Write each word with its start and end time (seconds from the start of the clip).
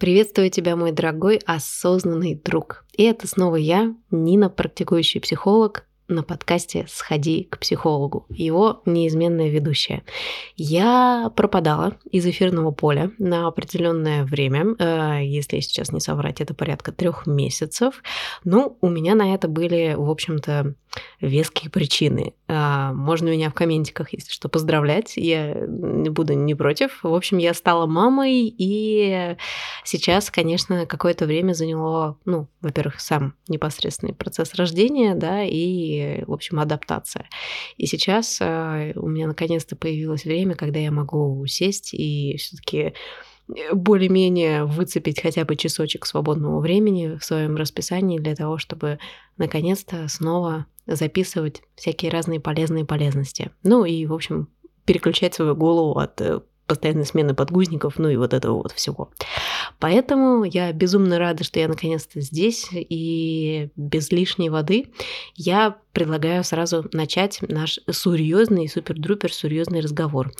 Приветствую 0.00 0.48
тебя, 0.48 0.76
мой 0.76 0.92
дорогой 0.92 1.42
осознанный 1.44 2.34
друг. 2.34 2.86
И 2.96 3.02
это 3.02 3.28
снова 3.28 3.56
я, 3.56 3.94
Нина, 4.10 4.48
практикующий 4.48 5.20
психолог, 5.20 5.84
на 6.08 6.22
подкасте 6.22 6.86
«Сходи 6.88 7.44
к 7.44 7.58
психологу», 7.58 8.24
его 8.30 8.82
неизменная 8.86 9.50
ведущая. 9.50 10.02
Я 10.56 11.30
пропадала 11.36 11.98
из 12.10 12.24
эфирного 12.24 12.70
поля 12.70 13.10
на 13.18 13.46
определенное 13.46 14.24
время, 14.24 14.74
э, 14.78 15.24
если 15.24 15.60
сейчас 15.60 15.92
не 15.92 16.00
соврать, 16.00 16.40
это 16.40 16.54
порядка 16.54 16.92
трех 16.92 17.26
месяцев. 17.26 18.02
Ну, 18.42 18.78
у 18.80 18.88
меня 18.88 19.14
на 19.14 19.34
это 19.34 19.48
были, 19.48 19.94
в 19.98 20.10
общем-то, 20.10 20.74
веские 21.20 21.70
причины. 21.70 22.34
А, 22.48 22.92
можно 22.92 23.28
меня 23.28 23.50
в 23.50 23.54
комментиках, 23.54 24.12
если 24.12 24.30
что, 24.30 24.48
поздравлять. 24.48 25.16
Я 25.16 25.54
не 25.54 26.10
буду 26.10 26.34
не 26.34 26.54
против. 26.54 27.02
В 27.02 27.14
общем, 27.14 27.38
я 27.38 27.54
стала 27.54 27.86
мамой, 27.86 28.52
и 28.56 29.36
сейчас, 29.84 30.30
конечно, 30.30 30.86
какое-то 30.86 31.26
время 31.26 31.52
заняло, 31.52 32.18
ну, 32.24 32.48
во-первых, 32.60 33.00
сам 33.00 33.34
непосредственный 33.48 34.14
процесс 34.14 34.54
рождения, 34.54 35.14
да, 35.14 35.42
и, 35.44 36.24
в 36.24 36.32
общем, 36.32 36.58
адаптация. 36.58 37.28
И 37.76 37.86
сейчас 37.86 38.38
а, 38.40 38.92
у 38.96 39.08
меня 39.08 39.26
наконец-то 39.26 39.76
появилось 39.76 40.24
время, 40.24 40.54
когда 40.54 40.78
я 40.80 40.90
могу 40.90 41.44
сесть 41.46 41.94
и 41.94 42.36
все-таки 42.38 42.94
более-менее 43.72 44.64
выцепить 44.64 45.20
хотя 45.20 45.44
бы 45.44 45.56
часочек 45.56 46.06
свободного 46.06 46.60
времени 46.60 47.16
в 47.18 47.24
своем 47.24 47.56
расписании 47.56 48.18
для 48.18 48.34
того, 48.34 48.58
чтобы 48.58 48.98
наконец-то 49.36 50.08
снова 50.08 50.66
записывать 50.86 51.62
всякие 51.74 52.10
разные 52.10 52.40
полезные 52.40 52.84
полезности. 52.84 53.50
Ну 53.62 53.84
и, 53.84 54.06
в 54.06 54.12
общем, 54.12 54.48
переключать 54.84 55.34
свою 55.34 55.54
голову 55.54 55.98
от 55.98 56.20
э, 56.20 56.40
постоянной 56.70 57.04
смены 57.04 57.34
подгузников, 57.34 57.98
ну 57.98 58.08
и 58.08 58.16
вот 58.16 58.32
этого 58.32 58.58
вот 58.58 58.70
всего. 58.70 59.10
Поэтому 59.80 60.44
я 60.44 60.72
безумно 60.72 61.18
рада, 61.18 61.42
что 61.42 61.58
я 61.58 61.66
наконец-то 61.66 62.20
здесь, 62.20 62.68
и 62.70 63.70
без 63.74 64.12
лишней 64.12 64.50
воды 64.50 64.86
я 65.34 65.76
предлагаю 65.92 66.44
сразу 66.44 66.86
начать 66.92 67.40
наш 67.42 67.80
серьезный, 67.90 68.68
супер-друпер 68.68 69.32
серьезный 69.32 69.80
разговор, 69.80 70.30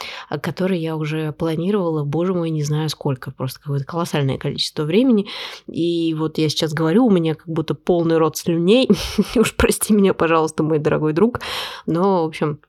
который 0.41 0.79
я 0.79 0.95
уже 0.95 1.33
планировала, 1.33 2.05
боже 2.05 2.33
мой, 2.33 2.51
не 2.51 2.63
знаю 2.63 2.89
сколько, 2.91 3.33
просто 3.33 3.59
какое-то 3.59 3.85
колоссальное 3.85 4.39
количество 4.39 4.85
времени. 4.85 5.27
И 5.67 6.15
вот 6.15 6.39
я 6.39 6.49
сейчас 6.49 6.73
говорю, 6.73 7.07
у 7.07 7.11
меня 7.11 7.35
как 7.35 7.49
будто 7.49 7.75
полный 7.75 8.19
рот 8.19 8.37
слюней. 8.37 8.89
Уж 9.35 9.57
прости 9.57 9.93
меня, 9.93 10.15
пожалуйста, 10.15 10.63
мой 10.63 10.79
дорогой 10.79 11.13
друг. 11.13 11.41
Но, 11.87 12.23
в 12.23 12.29
общем, 12.29 12.61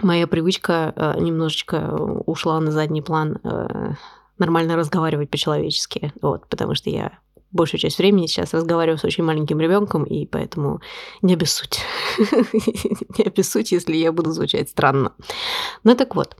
моя 0.00 0.26
привычка 0.26 0.92
э, 0.94 1.20
немножечко 1.20 1.94
ушла 2.26 2.60
на 2.60 2.70
задний 2.70 3.02
план 3.02 3.38
э, 3.44 3.92
нормально 4.38 4.76
разговаривать 4.76 5.30
по-человечески, 5.30 6.12
вот, 6.20 6.46
потому 6.48 6.74
что 6.74 6.90
я 6.90 7.18
большую 7.52 7.80
часть 7.80 7.98
времени 7.98 8.26
сейчас 8.26 8.54
разговариваю 8.54 8.98
с 8.98 9.04
очень 9.04 9.24
маленьким 9.24 9.60
ребенком, 9.60 10.04
и 10.04 10.26
поэтому 10.26 10.80
не 11.20 11.34
обессудь. 11.34 11.80
не 13.18 13.24
обессудь, 13.24 13.72
если 13.72 13.96
я 13.96 14.12
буду 14.12 14.32
звучать 14.32 14.70
странно. 14.70 15.12
Ну 15.84 15.94
так 15.94 16.14
вот, 16.16 16.36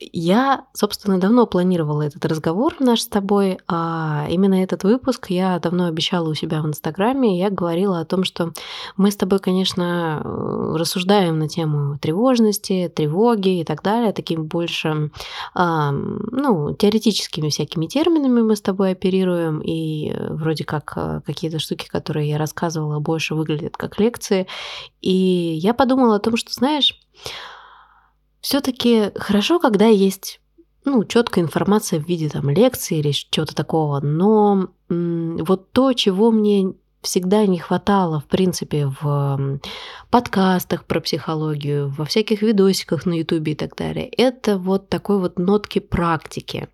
я, 0.00 0.64
собственно, 0.72 1.18
давно 1.18 1.46
планировала 1.46 2.02
этот 2.02 2.24
разговор 2.24 2.74
наш 2.80 3.00
с 3.00 3.08
тобой, 3.08 3.58
а 3.68 4.26
именно 4.30 4.62
этот 4.62 4.84
выпуск 4.84 5.30
я 5.30 5.58
давно 5.58 5.86
обещала 5.86 6.28
у 6.28 6.34
себя 6.34 6.62
в 6.62 6.66
Инстаграме, 6.66 7.38
я 7.38 7.50
говорила 7.50 8.00
о 8.00 8.04
том, 8.04 8.24
что 8.24 8.52
мы 8.96 9.10
с 9.10 9.16
тобой, 9.16 9.38
конечно, 9.38 10.20
рассуждаем 10.24 11.38
на 11.38 11.48
тему 11.48 11.98
тревожности, 11.98 12.92
тревоги 12.94 13.60
и 13.60 13.64
так 13.64 13.82
далее, 13.82 14.12
таким 14.12 14.44
больше, 14.44 15.10
ну, 15.54 16.74
теоретическими 16.74 17.48
всякими 17.48 17.86
терминами 17.86 18.42
мы 18.42 18.56
с 18.56 18.60
тобой 18.60 18.92
оперируем, 18.92 19.60
и 19.60 20.12
вроде 20.44 20.64
как 20.64 20.92
э, 20.96 21.20
какие-то 21.26 21.58
штуки, 21.58 21.88
которые 21.88 22.28
я 22.28 22.38
рассказывала, 22.38 23.00
больше 23.00 23.34
выглядят 23.34 23.76
как 23.76 23.98
лекции. 23.98 24.46
И 25.00 25.10
я 25.10 25.74
подумала 25.74 26.16
о 26.16 26.20
том, 26.20 26.36
что, 26.36 26.52
знаешь, 26.52 27.00
все-таки 28.40 29.10
хорошо, 29.16 29.58
когда 29.58 29.86
есть 29.86 30.40
ну, 30.84 31.02
четкая 31.04 31.44
информация 31.44 31.98
в 31.98 32.06
виде 32.06 32.28
там 32.28 32.50
лекции 32.50 32.98
или 32.98 33.10
чего-то 33.10 33.54
такого, 33.54 34.00
но 34.00 34.68
вот 34.88 35.72
то, 35.72 35.92
чего 35.94 36.30
мне 36.30 36.74
всегда 37.04 37.46
не 37.46 37.58
хватало, 37.58 38.20
в 38.20 38.24
принципе, 38.24 38.90
в 39.00 39.60
подкастах 40.10 40.84
про 40.84 41.00
психологию, 41.00 41.90
во 41.96 42.04
всяких 42.04 42.42
видосиках 42.42 43.06
на 43.06 43.12
ютубе 43.12 43.52
и 43.52 43.54
так 43.54 43.76
далее. 43.76 44.06
Это 44.06 44.58
вот 44.58 44.88
такой 44.88 45.18
вот 45.18 45.38
нотки 45.38 45.78
практики. 45.78 46.68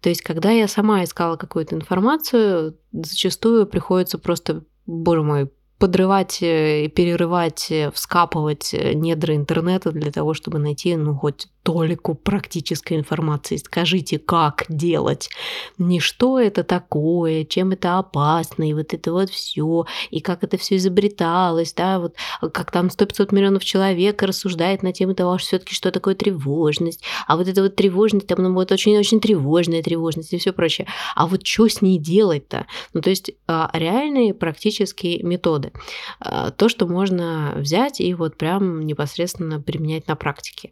То 0.00 0.08
есть, 0.08 0.22
когда 0.22 0.50
я 0.50 0.66
сама 0.66 1.04
искала 1.04 1.36
какую-то 1.36 1.76
информацию, 1.76 2.76
зачастую 2.92 3.66
приходится 3.66 4.18
просто, 4.18 4.64
боже 4.86 5.22
мой, 5.22 5.50
подрывать, 5.84 6.38
э, 6.40 6.88
перерывать, 6.88 7.66
э, 7.70 7.90
вскапывать 7.90 8.72
э, 8.72 8.94
недра 8.94 9.36
интернета 9.36 9.92
для 9.92 10.10
того, 10.10 10.32
чтобы 10.32 10.58
найти, 10.58 10.96
ну, 10.96 11.14
хоть 11.14 11.48
толику 11.62 12.14
практической 12.14 12.96
информации. 12.96 13.56
Скажите, 13.56 14.18
как 14.18 14.64
делать? 14.68 15.30
Не 15.78 15.98
что 15.98 16.38
это 16.38 16.62
такое, 16.62 17.44
чем 17.44 17.72
это 17.72 17.98
опасно, 17.98 18.68
и 18.68 18.74
вот 18.74 18.94
это 18.94 19.12
вот 19.12 19.30
все, 19.30 19.86
и 20.10 20.20
как 20.20 20.44
это 20.44 20.58
все 20.58 20.76
изобреталось, 20.76 21.72
да, 21.72 21.98
вот 21.98 22.14
как 22.52 22.70
там 22.70 22.86
100-500 22.86 23.34
миллионов 23.34 23.64
человек 23.64 24.22
рассуждает 24.22 24.82
на 24.82 24.92
тему 24.92 25.14
того, 25.14 25.38
что 25.38 25.48
все-таки 25.48 25.74
что 25.74 25.90
такое 25.90 26.14
тревожность, 26.14 27.02
а 27.26 27.36
вот 27.36 27.48
эта 27.48 27.62
вот 27.62 27.76
тревожность, 27.76 28.26
там, 28.26 28.42
ну, 28.42 28.52
вот 28.52 28.70
очень-очень 28.70 29.20
тревожная 29.20 29.82
тревожность 29.82 30.32
и 30.32 30.38
все 30.38 30.52
прочее. 30.52 30.86
А 31.16 31.26
вот 31.26 31.46
что 31.46 31.66
с 31.66 31.80
ней 31.80 31.98
делать-то? 31.98 32.66
Ну, 32.92 33.00
то 33.00 33.10
есть 33.10 33.32
а, 33.46 33.70
реальные 33.72 34.34
практические 34.34 35.22
методы. 35.22 35.72
А, 36.20 36.50
то, 36.50 36.68
что 36.68 36.86
можно 36.86 37.52
взять 37.56 38.00
и 38.00 38.14
вот 38.14 38.36
прям 38.36 38.86
непосредственно 38.86 39.60
применять 39.60 40.08
на 40.08 40.16
практике. 40.16 40.70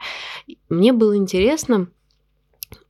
Мне 0.69 0.93
было 0.93 1.17
интересно, 1.17 1.89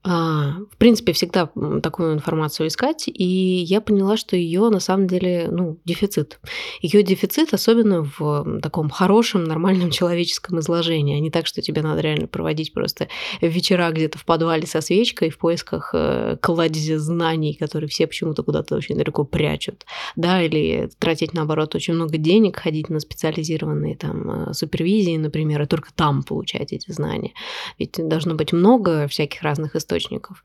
в 0.05 0.77
принципе, 0.79 1.13
всегда 1.13 1.49
такую 1.81 2.15
информацию 2.15 2.67
искать, 2.67 3.05
и 3.07 3.25
я 3.25 3.81
поняла, 3.81 4.17
что 4.17 4.37
ее 4.37 4.69
на 4.69 4.81
самом 4.81 5.07
деле 5.07 5.49
ну, 5.49 5.79
дефицит. 5.85 6.41
Ее 6.81 7.05
дефицит, 7.05 7.55
особенно 7.55 8.03
в 8.19 8.61
таком 8.61 8.91
хорошем, 8.91 9.45
нормальном 9.45 9.91
человеческом 9.93 10.59
изложении, 10.59 11.17
а 11.17 11.21
не 11.21 11.31
так, 11.31 11.47
что 11.47 11.63
тебе 11.63 11.83
надо 11.83 12.01
реально 12.01 12.27
проводить 12.27 12.73
просто 12.73 13.07
вечера 13.41 13.91
где-то 13.93 14.19
в 14.19 14.25
подвале 14.25 14.67
со 14.67 14.81
свечкой 14.81 15.31
в 15.31 15.39
поисках 15.39 15.91
э, 15.95 16.37
кладези 16.41 16.97
знаний, 16.97 17.55
которые 17.55 17.89
все 17.89 18.09
почему-то 18.09 18.43
куда-то 18.43 18.75
очень 18.75 18.97
далеко 18.97 19.25
прячут, 19.25 19.87
да, 20.17 20.43
или 20.43 20.91
тратить, 20.99 21.33
наоборот, 21.33 21.77
очень 21.77 21.95
много 21.95 22.19
денег, 22.19 22.59
ходить 22.59 22.89
на 22.89 22.99
специализированные 22.99 23.97
там 23.97 24.49
э, 24.49 24.53
супервизии, 24.55 25.17
например, 25.17 25.63
и 25.63 25.67
только 25.67 25.91
там 25.95 26.25
получать 26.25 26.73
эти 26.73 26.91
знания. 26.91 27.35
Ведь 27.79 27.93
должно 27.97 28.35
быть 28.35 28.53
много 28.53 29.07
всяких 29.07 29.43
разных 29.43 29.77
историй, 29.77 29.92
источников. 29.93 30.43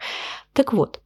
Так 0.54 0.74
вот, 0.74 1.02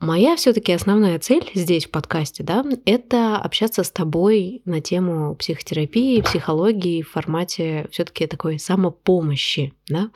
Моя 0.00 0.36
все-таки 0.36 0.70
основная 0.72 1.18
цель 1.18 1.50
здесь 1.54 1.86
в 1.86 1.90
подкасте, 1.90 2.42
да, 2.42 2.62
это 2.84 3.38
общаться 3.38 3.82
с 3.82 3.90
тобой 3.90 4.60
на 4.66 4.82
тему 4.82 5.34
психотерапии, 5.34 6.20
психологии 6.20 7.00
в 7.00 7.10
формате 7.10 7.88
все-таки 7.90 8.26
такой 8.26 8.58
самопомощи, 8.58 9.72
да, 9.88 10.10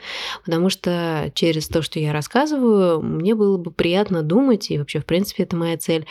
потому 0.44 0.68
что 0.68 1.32
через 1.34 1.68
то, 1.68 1.80
что 1.80 1.98
я 2.00 2.12
рассказываю, 2.12 3.00
мне 3.00 3.34
было 3.34 3.56
бы 3.56 3.70
приятно 3.70 4.22
думать, 4.22 4.70
и 4.70 4.78
вообще, 4.78 5.00
в 5.00 5.06
принципе, 5.06 5.44
это 5.44 5.56
моя 5.56 5.78
цель, 5.78 6.06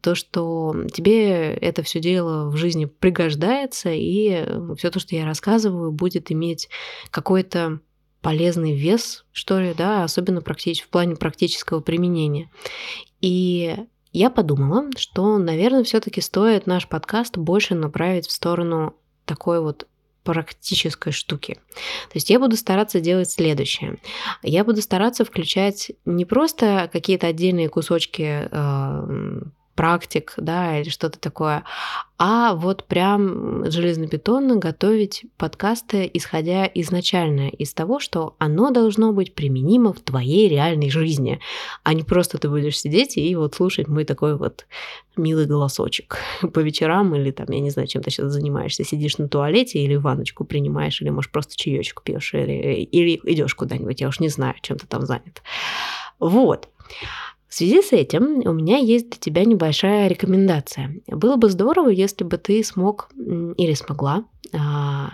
то, 0.00 0.16
что 0.16 0.74
тебе 0.92 1.54
это 1.54 1.84
все 1.84 2.00
дело 2.00 2.50
в 2.50 2.56
жизни 2.56 2.86
пригождается, 2.86 3.90
и 3.92 4.44
все 4.76 4.90
то, 4.90 4.98
что 4.98 5.14
я 5.14 5.24
рассказываю, 5.24 5.92
будет 5.92 6.32
иметь 6.32 6.68
какой-то 7.12 7.78
полезный 8.20 8.76
вес, 8.76 9.24
что 9.32 9.60
ли, 9.60 9.74
да, 9.74 10.04
особенно 10.04 10.42
практич... 10.42 10.82
в 10.82 10.88
плане 10.88 11.16
практического 11.16 11.80
применения. 11.80 12.50
И 13.20 13.76
я 14.12 14.30
подумала, 14.30 14.90
что, 14.96 15.38
наверное, 15.38 15.84
все-таки 15.84 16.20
стоит 16.20 16.66
наш 16.66 16.88
подкаст 16.88 17.36
больше 17.36 17.74
направить 17.74 18.26
в 18.26 18.32
сторону 18.32 18.94
такой 19.24 19.60
вот 19.60 19.86
практической 20.24 21.12
штуки. 21.12 21.54
То 21.54 22.14
есть 22.14 22.28
я 22.28 22.38
буду 22.38 22.56
стараться 22.56 23.00
делать 23.00 23.30
следующее. 23.30 23.98
Я 24.42 24.64
буду 24.64 24.82
стараться 24.82 25.24
включать 25.24 25.92
не 26.04 26.24
просто 26.24 26.90
какие-то 26.92 27.26
отдельные 27.26 27.68
кусочки 27.68 28.48
э, 28.50 29.40
практик, 29.80 30.34
да, 30.36 30.78
или 30.78 30.90
что-то 30.90 31.18
такое, 31.18 31.64
а 32.18 32.54
вот 32.54 32.84
прям 32.84 33.64
железнобетонно 33.70 34.56
готовить 34.56 35.24
подкасты, 35.38 36.10
исходя 36.12 36.70
изначально 36.74 37.48
из 37.48 37.72
того, 37.72 37.98
что 37.98 38.36
оно 38.38 38.72
должно 38.72 39.14
быть 39.14 39.34
применимо 39.34 39.94
в 39.94 40.00
твоей 40.00 40.50
реальной 40.50 40.90
жизни, 40.90 41.40
а 41.82 41.94
не 41.94 42.02
просто 42.02 42.36
ты 42.36 42.50
будешь 42.50 42.78
сидеть 42.78 43.16
и 43.16 43.34
вот 43.34 43.54
слушать 43.54 43.88
мой 43.88 44.04
такой 44.04 44.36
вот 44.36 44.66
милый 45.16 45.46
голосочек 45.46 46.18
по 46.52 46.58
вечерам 46.58 47.14
или 47.14 47.30
там, 47.30 47.46
я 47.48 47.60
не 47.60 47.70
знаю, 47.70 47.88
чем 47.88 48.02
ты 48.02 48.10
сейчас 48.10 48.30
занимаешься, 48.30 48.84
сидишь 48.84 49.16
на 49.16 49.30
туалете 49.30 49.78
или 49.78 49.96
ванночку 49.96 50.44
принимаешь, 50.44 51.00
или, 51.00 51.08
может, 51.08 51.32
просто 51.32 51.56
чаечку 51.56 52.02
пьешь, 52.02 52.34
или, 52.34 52.82
или 52.82 53.18
идешь 53.24 53.54
куда-нибудь, 53.54 54.02
я 54.02 54.08
уж 54.08 54.20
не 54.20 54.28
знаю, 54.28 54.56
чем 54.60 54.76
ты 54.76 54.86
там 54.86 55.06
занят. 55.06 55.42
Вот. 56.18 56.68
В 57.50 57.54
связи 57.56 57.82
с 57.82 57.92
этим 57.92 58.46
у 58.46 58.52
меня 58.52 58.78
есть 58.78 59.10
для 59.10 59.18
тебя 59.18 59.44
небольшая 59.44 60.06
рекомендация. 60.06 60.94
Было 61.08 61.34
бы 61.34 61.48
здорово, 61.48 61.88
если 61.88 62.22
бы 62.22 62.38
ты 62.38 62.62
смог 62.62 63.10
или 63.16 63.74
смогла, 63.74 64.24
а, 64.54 65.10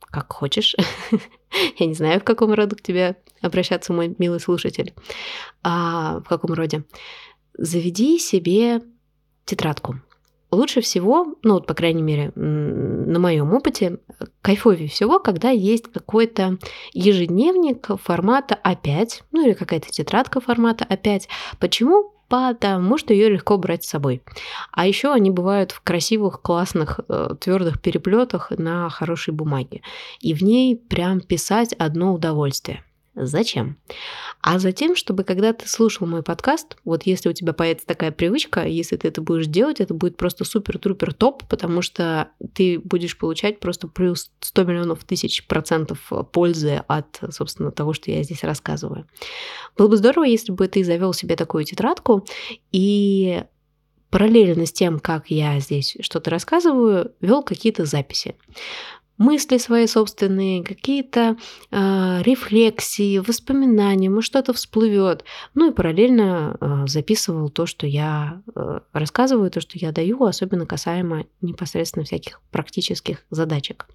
как 0.00 0.32
хочешь, 0.32 0.74
я 1.78 1.86
не 1.86 1.94
знаю, 1.94 2.18
в 2.18 2.24
каком 2.24 2.52
роде 2.52 2.74
к 2.74 2.82
тебе 2.82 3.16
обращаться, 3.42 3.92
мой 3.92 4.12
милый 4.18 4.40
слушатель, 4.40 4.92
а, 5.62 6.18
в 6.18 6.28
каком 6.28 6.52
роде, 6.52 6.82
заведи 7.56 8.18
себе 8.18 8.82
тетрадку. 9.44 10.00
Лучше 10.50 10.80
всего, 10.80 11.34
ну 11.42 11.54
вот, 11.54 11.66
по 11.66 11.74
крайней 11.74 12.02
мере, 12.02 12.32
на 12.34 13.18
моем 13.18 13.52
опыте, 13.52 13.98
кайфовее 14.40 14.88
всего, 14.88 15.18
когда 15.18 15.50
есть 15.50 15.92
какой-то 15.92 16.58
ежедневник 16.92 17.88
формата 18.02 18.58
А5, 18.64 19.22
ну 19.32 19.46
или 19.46 19.52
какая-то 19.52 19.90
тетрадка 19.90 20.40
формата 20.40 20.86
А5. 20.88 21.22
Почему? 21.58 22.12
потому 22.28 22.98
что 22.98 23.14
ее 23.14 23.30
легко 23.30 23.56
брать 23.56 23.84
с 23.84 23.88
собой. 23.88 24.22
А 24.72 24.86
еще 24.86 25.12
они 25.12 25.30
бывают 25.30 25.72
в 25.72 25.80
красивых, 25.80 26.42
классных, 26.42 27.00
э, 27.08 27.30
твердых 27.40 27.80
переплетах 27.80 28.50
на 28.50 28.90
хорошей 28.90 29.32
бумаге. 29.32 29.80
И 30.20 30.34
в 30.34 30.42
ней 30.42 30.76
прям 30.76 31.20
писать 31.20 31.72
одно 31.72 32.12
удовольствие. 32.12 32.84
Зачем? 33.20 33.76
А 34.40 34.60
затем, 34.60 34.94
чтобы 34.94 35.24
когда 35.24 35.52
ты 35.52 35.68
слушал 35.68 36.06
мой 36.06 36.22
подкаст, 36.22 36.76
вот 36.84 37.02
если 37.04 37.28
у 37.28 37.32
тебя 37.32 37.52
появится 37.52 37.86
такая 37.86 38.12
привычка, 38.12 38.64
если 38.64 38.96
ты 38.96 39.08
это 39.08 39.20
будешь 39.20 39.46
делать, 39.46 39.80
это 39.80 39.92
будет 39.92 40.16
просто 40.16 40.44
супер-трупер 40.44 41.12
топ, 41.12 41.42
потому 41.48 41.82
что 41.82 42.28
ты 42.54 42.78
будешь 42.78 43.18
получать 43.18 43.58
просто 43.58 43.88
плюс 43.88 44.30
100 44.40 44.64
миллионов 44.64 45.02
тысяч 45.02 45.46
процентов 45.48 46.12
пользы 46.32 46.84
от, 46.86 47.20
собственно, 47.30 47.72
того, 47.72 47.92
что 47.92 48.12
я 48.12 48.22
здесь 48.22 48.44
рассказываю. 48.44 49.06
Было 49.76 49.88
бы 49.88 49.96
здорово, 49.96 50.24
если 50.24 50.52
бы 50.52 50.68
ты 50.68 50.84
завел 50.84 51.12
себе 51.12 51.34
такую 51.34 51.64
тетрадку 51.64 52.24
и 52.70 53.42
параллельно 54.10 54.64
с 54.64 54.72
тем, 54.72 55.00
как 55.00 55.30
я 55.30 55.58
здесь 55.58 55.96
что-то 56.00 56.30
рассказываю, 56.30 57.12
вел 57.20 57.42
какие-то 57.42 57.84
записи 57.84 58.36
мысли 59.18 59.58
свои 59.58 59.86
собственные, 59.86 60.64
какие-то 60.64 61.36
э, 61.70 62.22
рефлексии, 62.22 63.18
воспоминания, 63.18 64.08
может 64.08 64.28
что-то 64.28 64.52
всплывет. 64.52 65.24
Ну 65.54 65.70
и 65.70 65.74
параллельно 65.74 66.56
э, 66.60 66.84
записывал 66.86 67.50
то, 67.50 67.66
что 67.66 67.86
я 67.86 68.42
э, 68.54 68.80
рассказываю, 68.92 69.50
то, 69.50 69.60
что 69.60 69.78
я 69.78 69.92
даю, 69.92 70.24
особенно 70.24 70.66
касаемо 70.66 71.26
непосредственно 71.40 72.04
всяких 72.04 72.40
практических 72.50 73.24
задачек. 73.30 73.86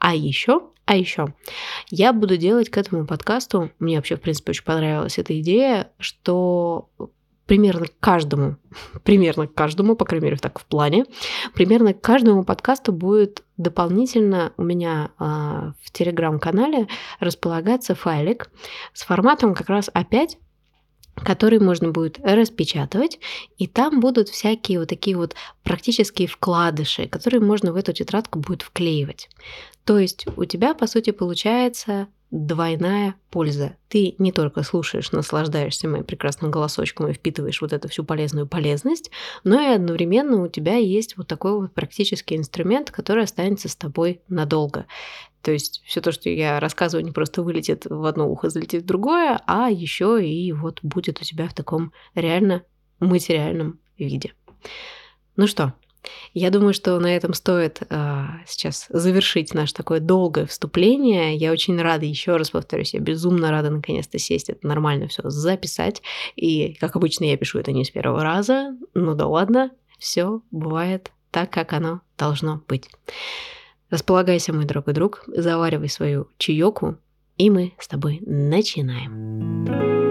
А 0.00 0.14
еще, 0.14 0.62
а 0.84 0.96
еще, 0.96 1.32
я 1.90 2.12
буду 2.12 2.36
делать 2.36 2.68
к 2.68 2.76
этому 2.76 3.06
подкасту, 3.06 3.70
мне 3.78 3.96
вообще, 3.96 4.16
в 4.16 4.20
принципе, 4.20 4.50
очень 4.50 4.64
понравилась 4.64 5.18
эта 5.18 5.38
идея, 5.40 5.92
что 5.98 6.90
примерно 7.46 7.86
каждому, 8.00 8.56
примерно 9.04 9.46
каждому, 9.46 9.96
по 9.96 10.04
крайней 10.04 10.26
мере, 10.26 10.36
так 10.36 10.58
в 10.58 10.64
плане, 10.64 11.04
примерно 11.54 11.94
каждому 11.94 12.44
подкасту 12.44 12.92
будет 12.92 13.42
дополнительно 13.56 14.52
у 14.56 14.62
меня 14.62 15.10
э, 15.18 15.24
в 15.82 15.90
телеграм-канале 15.92 16.88
располагаться 17.20 17.94
файлик 17.94 18.50
с 18.92 19.04
форматом 19.04 19.54
как 19.54 19.68
раз 19.68 19.90
опять 19.92 20.38
который 21.14 21.60
можно 21.60 21.90
будет 21.90 22.18
распечатывать, 22.24 23.20
и 23.56 23.66
там 23.66 24.00
будут 24.00 24.28
всякие 24.28 24.80
вот 24.80 24.88
такие 24.88 25.16
вот 25.16 25.36
практические 25.62 26.26
вкладыши, 26.26 27.06
которые 27.06 27.40
можно 27.40 27.72
в 27.72 27.76
эту 27.76 27.92
тетрадку 27.92 28.40
будет 28.40 28.62
вклеивать. 28.62 29.28
То 29.84 29.98
есть 29.98 30.26
у 30.36 30.44
тебя, 30.44 30.74
по 30.74 30.86
сути, 30.86 31.10
получается 31.10 32.08
двойная 32.30 33.14
польза. 33.30 33.76
Ты 33.88 34.14
не 34.18 34.32
только 34.32 34.62
слушаешь, 34.62 35.12
наслаждаешься 35.12 35.88
моим 35.88 36.04
прекрасным 36.04 36.50
голосочком 36.50 37.08
и 37.08 37.12
впитываешь 37.12 37.60
вот 37.60 37.72
эту 37.72 37.88
всю 37.88 38.04
полезную 38.04 38.46
полезность, 38.46 39.10
но 39.44 39.60
и 39.60 39.74
одновременно 39.74 40.42
у 40.42 40.48
тебя 40.48 40.76
есть 40.76 41.16
вот 41.16 41.28
такой 41.28 41.60
вот 41.60 41.74
практический 41.74 42.36
инструмент, 42.36 42.90
который 42.90 43.24
останется 43.24 43.68
с 43.68 43.76
тобой 43.76 44.20
надолго. 44.28 44.86
То 45.42 45.52
есть 45.52 45.82
все 45.84 46.00
то, 46.00 46.10
что 46.10 46.30
я 46.30 46.58
рассказываю, 46.58 47.04
не 47.04 47.12
просто 47.12 47.42
вылетит 47.42 47.84
в 47.84 48.04
одно 48.06 48.28
ухо, 48.28 48.48
залетит 48.48 48.82
в 48.82 48.86
другое, 48.86 49.40
а 49.46 49.70
еще 49.70 50.26
и 50.26 50.52
вот 50.52 50.80
будет 50.82 51.20
у 51.20 51.24
тебя 51.24 51.48
в 51.48 51.54
таком 51.54 51.92
реально 52.14 52.62
материальном 52.98 53.78
виде. 53.98 54.32
Ну 55.36 55.46
что, 55.46 55.74
я 56.32 56.50
думаю, 56.50 56.74
что 56.74 56.98
на 56.98 57.14
этом 57.14 57.34
стоит 57.34 57.82
э, 57.88 58.24
сейчас 58.46 58.86
завершить 58.88 59.54
наше 59.54 59.74
такое 59.74 60.00
долгое 60.00 60.46
вступление. 60.46 61.36
Я 61.36 61.52
очень 61.52 61.80
рада, 61.80 62.04
еще 62.04 62.36
раз 62.36 62.50
повторюсь, 62.50 62.94
я 62.94 63.00
безумно 63.00 63.50
рада 63.50 63.70
наконец-то 63.70 64.18
сесть, 64.18 64.50
это 64.50 64.66
нормально 64.66 65.08
все 65.08 65.22
записать. 65.30 66.02
И, 66.36 66.74
как 66.74 66.96
обычно, 66.96 67.24
я 67.24 67.36
пишу 67.36 67.58
это 67.58 67.72
не 67.72 67.84
с 67.84 67.90
первого 67.90 68.22
раза. 68.22 68.76
Ну 68.94 69.14
да 69.14 69.26
ладно, 69.26 69.70
все 69.98 70.40
бывает 70.50 71.10
так, 71.30 71.50
как 71.50 71.72
оно 71.72 72.00
должно 72.16 72.62
быть. 72.68 72.88
Располагайся, 73.90 74.52
мой 74.52 74.64
дорогой 74.64 74.94
друг, 74.94 75.24
заваривай 75.26 75.88
свою 75.88 76.28
чаеку, 76.38 76.96
и 77.36 77.50
мы 77.50 77.74
с 77.78 77.88
тобой 77.88 78.20
начинаем. 78.24 80.03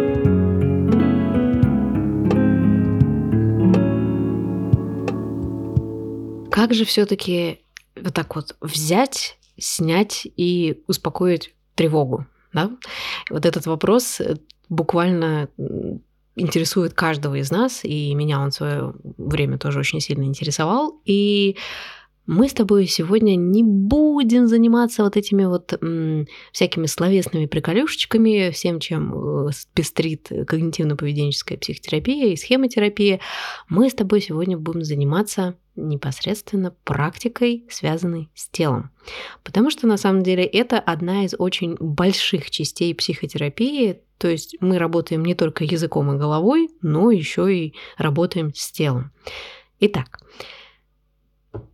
Как 6.53 6.71
же 6.75 6.85
все-таки 6.85 7.61
вот 7.99 8.13
так 8.13 8.35
вот 8.35 8.55
взять, 8.61 9.39
снять 9.57 10.27
и 10.37 10.83
успокоить 10.85 11.55
тревогу? 11.73 12.27
Да? 12.53 12.69
Вот 13.31 13.47
этот 13.47 13.65
вопрос 13.65 14.21
э, 14.21 14.35
буквально 14.69 15.49
интересует 16.35 16.93
каждого 16.93 17.39
из 17.39 17.49
нас, 17.49 17.83
и 17.83 18.13
меня 18.13 18.39
он 18.39 18.51
в 18.51 18.53
свое 18.53 18.93
время 19.17 19.57
тоже 19.57 19.79
очень 19.79 19.99
сильно 19.99 20.25
интересовал. 20.25 21.01
И 21.05 21.57
мы 22.27 22.47
с 22.47 22.53
тобой 22.53 22.85
сегодня 22.85 23.35
не 23.35 23.63
будем 23.63 24.47
заниматься 24.47 25.03
вот 25.03 25.17
этими 25.17 25.45
вот 25.45 25.73
м, 25.81 26.27
всякими 26.51 26.85
словесными 26.85 27.47
приколюшечками, 27.47 28.51
всем, 28.51 28.79
чем 28.79 29.47
э, 29.47 29.51
пестрит 29.73 30.31
когнитивно-поведенческая 30.31 31.57
психотерапия 31.57 32.27
и 32.27 32.35
схемотерапия. 32.35 33.21
Мы 33.69 33.89
с 33.89 33.95
тобой 33.95 34.21
сегодня 34.21 34.55
будем 34.55 34.83
заниматься 34.83 35.55
непосредственно 35.75 36.75
практикой, 36.83 37.65
связанной 37.69 38.29
с 38.35 38.47
телом. 38.49 38.91
Потому 39.43 39.69
что 39.69 39.87
на 39.87 39.97
самом 39.97 40.23
деле 40.23 40.43
это 40.43 40.79
одна 40.79 41.25
из 41.25 41.33
очень 41.37 41.75
больших 41.79 42.51
частей 42.51 42.93
психотерапии. 42.93 43.99
То 44.17 44.27
есть 44.27 44.55
мы 44.59 44.77
работаем 44.77 45.25
не 45.25 45.35
только 45.35 45.63
языком 45.63 46.11
и 46.13 46.17
головой, 46.17 46.69
но 46.81 47.11
еще 47.11 47.53
и 47.53 47.73
работаем 47.97 48.53
с 48.53 48.71
телом. 48.71 49.11
Итак, 49.79 50.19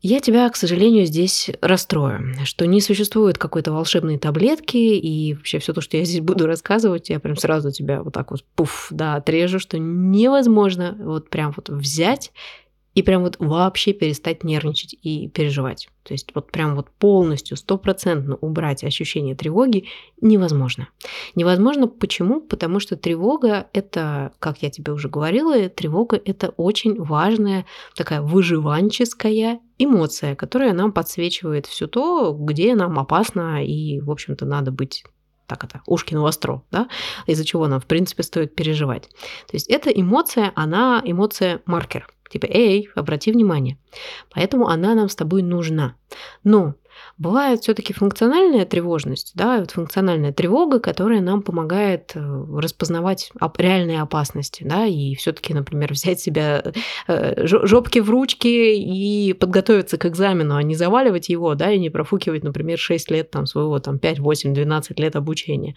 я 0.02 0.20
тебя, 0.20 0.50
к 0.50 0.56
сожалению, 0.56 1.06
здесь 1.06 1.50
расстрою, 1.62 2.34
что 2.46 2.66
не 2.66 2.82
существует 2.82 3.38
какой-то 3.38 3.72
волшебной 3.72 4.18
таблетки, 4.18 4.78
и 4.78 5.34
вообще 5.36 5.60
все 5.60 5.74
то, 5.74 5.82
что 5.82 5.98
я 5.98 6.04
здесь 6.04 6.22
буду 6.22 6.48
рассказывать, 6.48 7.10
я 7.10 7.20
прям 7.20 7.38
сразу 7.38 7.72
тебя 7.72 8.04
вот 8.04 8.14
так 8.14 8.32
вот 8.32 8.44
пуф, 8.56 8.88
да, 8.92 9.16
отрежу, 9.16 9.60
что 9.60 9.78
невозможно 9.78 10.98
вот 11.00 11.30
прям 11.30 11.54
вот 11.56 11.70
взять 11.70 12.32
и 13.00 13.02
прям 13.02 13.24
вот 13.24 13.38
вообще 13.40 13.94
перестать 13.94 14.44
нервничать 14.44 14.94
и 15.02 15.30
переживать. 15.30 15.88
То 16.04 16.14
есть 16.14 16.32
вот 16.36 16.52
прям 16.52 16.76
вот 16.76 16.90
полностью, 16.90 17.56
стопроцентно 17.56 18.36
убрать 18.36 18.84
ощущение 18.84 19.36
тревоги 19.36 19.86
невозможно. 20.20 20.90
Невозможно 21.34 21.88
почему? 21.88 22.42
Потому 22.42 22.82
что 22.82 22.98
тревога– 22.98 23.68
это, 23.74 24.34
как 24.40 24.62
я 24.62 24.70
тебе 24.70 24.92
уже 24.92 25.08
говорила, 25.08 25.70
тревога– 25.70 26.20
это 26.26 26.50
очень 26.58 27.02
важная 27.02 27.66
такая 27.96 28.22
выживанческая 28.22 29.62
эмоция, 29.78 30.36
которая 30.36 30.74
нам 30.74 30.92
подсвечивает 30.92 31.68
все 31.68 31.88
то, 31.88 32.34
где 32.34 32.76
нам 32.76 33.00
опасно 33.00 33.64
и, 33.66 34.02
в 34.02 34.12
общем-то, 34.12 34.46
надо 34.46 34.72
быть 34.72 35.06
так 35.48 35.64
это, 35.64 35.82
ушки 35.88 36.14
на 36.14 36.22
востро, 36.22 36.64
да, 36.70 36.90
из-за 37.28 37.46
чего 37.46 37.66
нам, 37.68 37.80
в 37.80 37.86
принципе, 37.86 38.24
стоит 38.24 38.56
переживать. 38.56 39.10
То 39.48 39.54
есть 39.54 39.68
эта 39.68 39.90
эмоция, 39.90 40.52
она 40.54 41.02
эмоция-маркер– 41.06 42.08
Типа, 42.30 42.46
эй, 42.46 42.90
обрати 42.96 43.32
внимание. 43.32 43.78
Поэтому 44.34 44.68
она 44.68 44.96
нам 44.96 45.10
с 45.10 45.16
тобой 45.16 45.42
нужна. 45.42 45.96
Но 46.44 46.76
Бывает 47.18 47.62
все-таки 47.62 47.94
функциональная 47.94 48.66
тревожность, 48.66 49.32
да, 49.36 49.60
вот 49.60 49.72
функциональная 49.72 50.32
тревога, 50.32 50.80
которая 50.80 51.20
нам 51.20 51.42
помогает 51.42 52.14
э, 52.16 52.46
распознавать 52.56 53.32
реальные 53.58 54.02
опасности, 54.02 54.64
да, 54.64 54.86
и 54.86 55.16
все-таки, 55.16 55.54
например, 55.54 55.92
взять 55.94 56.20
себя 56.20 56.64
э, 57.08 57.46
жопки 57.46 58.00
в 58.00 58.10
ручки 58.10 58.48
и 58.48 59.34
подготовиться 59.34 59.98
к 59.98 60.06
экзамену, 60.06 60.56
а 60.56 60.64
не 60.64 60.76
заваливать 60.76 61.30
его, 61.30 61.56
да, 61.56 61.72
и 61.72 61.80
не 61.80 61.90
профукивать, 61.90 62.44
например, 62.44 62.78
6 62.78 63.12
лет 63.12 63.32
там 63.32 63.46
своего 63.46 63.80
там 63.80 64.00
5, 64.00 64.20
8, 64.20 64.54
12 64.54 65.00
лет 65.00 65.16
обучения. 65.16 65.76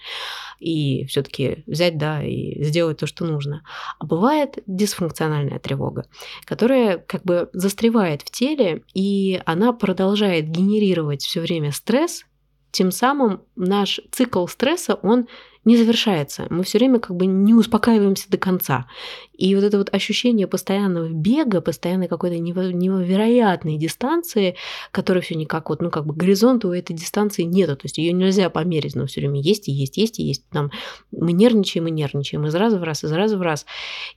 И 0.60 1.06
все-таки 1.06 1.64
взять, 1.66 1.98
да, 1.98 2.22
и 2.22 2.62
сделать 2.62 2.98
то, 2.98 3.06
что 3.06 3.24
нужно. 3.24 3.62
А 3.98 4.06
бывает 4.06 4.58
дисфункциональная 4.66 5.58
тревога, 5.58 6.06
которая 6.44 6.98
как 6.98 7.24
бы 7.24 7.50
застревает 7.52 8.22
в 8.22 8.30
теле, 8.30 8.84
и 8.94 9.40
она 9.44 9.72
продолжает 9.72 10.48
генерировать 10.48 11.11
все 11.20 11.40
время 11.40 11.72
стресс, 11.72 12.24
тем 12.70 12.90
самым 12.90 13.42
наш 13.54 14.00
цикл 14.10 14.46
стресса, 14.46 14.94
он 14.94 15.28
не 15.64 15.76
завершается. 15.76 16.46
Мы 16.50 16.64
все 16.64 16.78
время 16.78 16.98
как 16.98 17.14
бы 17.14 17.26
не 17.26 17.54
успокаиваемся 17.54 18.28
до 18.28 18.36
конца. 18.36 18.88
И 19.32 19.54
вот 19.54 19.62
это 19.62 19.78
вот 19.78 19.94
ощущение 19.94 20.48
постоянного 20.48 21.08
бега, 21.08 21.60
постоянной 21.60 22.08
какой-то 22.08 22.38
невероятной 22.38 23.76
дистанции, 23.76 24.56
которая 24.90 25.22
все 25.22 25.36
никак 25.36 25.68
вот, 25.68 25.80
ну 25.80 25.90
как 25.90 26.06
бы 26.06 26.14
горизонта 26.14 26.66
у 26.66 26.72
этой 26.72 26.94
дистанции 26.94 27.42
нету, 27.42 27.76
то 27.76 27.84
есть 27.84 27.98
ее 27.98 28.12
нельзя 28.12 28.50
померить, 28.50 28.96
но 28.96 29.06
все 29.06 29.20
время 29.20 29.40
есть 29.40 29.68
и 29.68 29.72
есть, 29.72 29.98
есть 29.98 30.18
и 30.18 30.24
есть. 30.24 30.48
Там 30.48 30.72
мы 31.12 31.32
нервничаем 31.32 31.86
и 31.86 31.92
нервничаем 31.92 32.44
из 32.46 32.54
раза 32.54 32.78
в 32.78 32.82
раз, 32.82 33.04
из 33.04 33.12
раза 33.12 33.38
в 33.38 33.42
раз. 33.42 33.66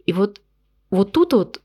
И 0.05 0.13
вот 0.13 0.41
вот 0.89 1.11
тут 1.11 1.33
вот 1.33 1.61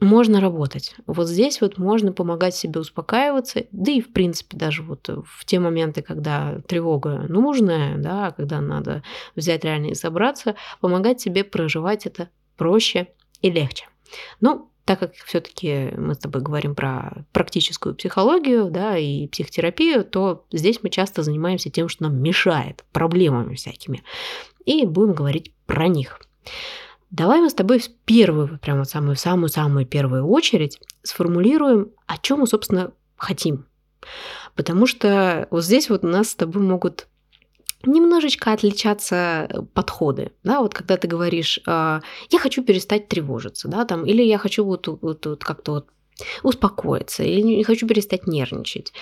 можно 0.00 0.40
работать. 0.40 0.94
Вот 1.06 1.28
здесь 1.28 1.60
вот 1.60 1.78
можно 1.78 2.12
помогать 2.12 2.54
себе 2.54 2.80
успокаиваться, 2.80 3.64
да 3.72 3.92
и 3.92 4.00
в 4.00 4.12
принципе 4.12 4.56
даже 4.56 4.82
вот 4.82 5.08
в 5.08 5.44
те 5.44 5.58
моменты, 5.58 6.02
когда 6.02 6.60
тревога 6.66 7.26
нужная, 7.28 7.96
да, 7.98 8.32
когда 8.32 8.60
надо 8.60 9.02
взять 9.36 9.64
реально 9.64 9.86
и 9.86 9.94
собраться, 9.94 10.56
помогать 10.80 11.20
себе 11.20 11.44
проживать 11.44 12.06
это 12.06 12.28
проще 12.56 13.08
и 13.40 13.50
легче. 13.50 13.86
Ну, 14.40 14.70
так 14.84 14.98
как 14.98 15.14
все-таки 15.14 15.92
мы 15.96 16.14
с 16.14 16.18
тобой 16.18 16.42
говорим 16.42 16.74
про 16.74 17.24
практическую 17.32 17.94
психологию, 17.94 18.70
да, 18.70 18.98
и 18.98 19.26
психотерапию, 19.28 20.04
то 20.04 20.44
здесь 20.52 20.80
мы 20.82 20.90
часто 20.90 21.22
занимаемся 21.22 21.70
тем, 21.70 21.88
что 21.88 22.04
нам 22.04 22.20
мешает, 22.20 22.84
проблемами 22.92 23.54
всякими. 23.54 24.02
И 24.66 24.84
будем 24.84 25.14
говорить 25.14 25.54
про 25.66 25.88
них. 25.88 26.20
Давай 27.10 27.40
мы 27.40 27.50
с 27.50 27.54
тобой 27.54 27.78
в 27.78 27.88
первую, 28.04 28.58
прямо 28.60 28.84
самую-самую-самую 28.84 29.86
первую 29.86 30.26
очередь 30.26 30.80
сформулируем, 31.02 31.90
о 32.06 32.18
чем 32.18 32.40
мы, 32.40 32.46
собственно, 32.46 32.92
хотим. 33.16 33.66
Потому 34.54 34.86
что 34.86 35.46
вот 35.50 35.64
здесь 35.64 35.90
вот 35.90 36.04
у 36.04 36.08
нас 36.08 36.30
с 36.30 36.34
тобой 36.34 36.62
могут 36.62 37.06
немножечко 37.86 38.52
отличаться 38.52 39.66
подходы, 39.74 40.32
да, 40.42 40.60
вот 40.60 40.74
когда 40.74 40.96
ты 40.96 41.06
говоришь, 41.06 41.60
«А, 41.66 42.00
я 42.30 42.38
хочу 42.38 42.64
перестать 42.64 43.08
тревожиться, 43.08 43.68
да, 43.68 43.84
там, 43.84 44.06
или 44.06 44.22
я 44.22 44.38
хочу 44.38 44.64
вот, 44.64 44.88
вот, 44.88 45.26
вот 45.26 45.44
как-то 45.44 45.72
вот 45.72 45.86
успокоиться, 46.42 47.22
или 47.22 47.40
не 47.40 47.64
хочу 47.64 47.86
перестать 47.86 48.26
нервничать. 48.26 48.92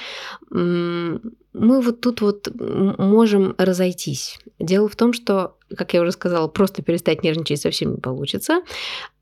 Мы 0.50 1.20
вот 1.52 2.00
тут 2.00 2.20
вот 2.20 2.48
можем 2.58 3.54
разойтись. 3.58 4.38
Дело 4.58 4.88
в 4.88 4.96
том, 4.96 5.12
что, 5.12 5.56
как 5.76 5.94
я 5.94 6.02
уже 6.02 6.12
сказала, 6.12 6.48
просто 6.48 6.82
перестать 6.82 7.22
нервничать 7.22 7.60
совсем 7.60 7.92
не 7.92 8.00
получится. 8.00 8.62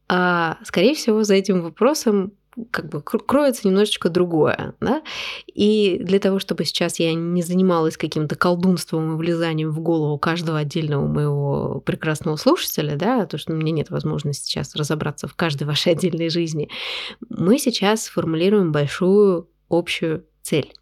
А, 0.08 0.58
скорее 0.64 0.94
всего, 0.94 1.22
за 1.22 1.34
этим 1.34 1.62
вопросом 1.62 2.32
как 2.70 2.88
бы 2.88 3.00
кроется 3.02 3.66
немножечко 3.66 4.08
другое, 4.08 4.74
да, 4.80 5.02
и 5.46 5.98
для 6.00 6.18
того, 6.18 6.38
чтобы 6.38 6.64
сейчас 6.64 6.98
я 6.98 7.14
не 7.14 7.42
занималась 7.42 7.96
каким-то 7.96 8.34
колдунством 8.34 9.12
и 9.12 9.16
влезанием 9.16 9.70
в 9.70 9.80
голову 9.80 10.18
каждого 10.18 10.58
отдельного 10.58 11.06
моего 11.06 11.80
прекрасного 11.80 12.36
слушателя, 12.36 12.96
да, 12.96 13.26
то, 13.26 13.38
что 13.38 13.52
у 13.52 13.56
меня 13.56 13.72
нет 13.72 13.90
возможности 13.90 14.46
сейчас 14.46 14.74
разобраться 14.74 15.28
в 15.28 15.34
каждой 15.34 15.64
вашей 15.64 15.92
отдельной 15.92 16.28
жизни, 16.28 16.68
мы 17.28 17.58
сейчас 17.58 18.08
формулируем 18.08 18.72
большую 18.72 19.48
общую 19.68 20.24
цель. 20.42 20.72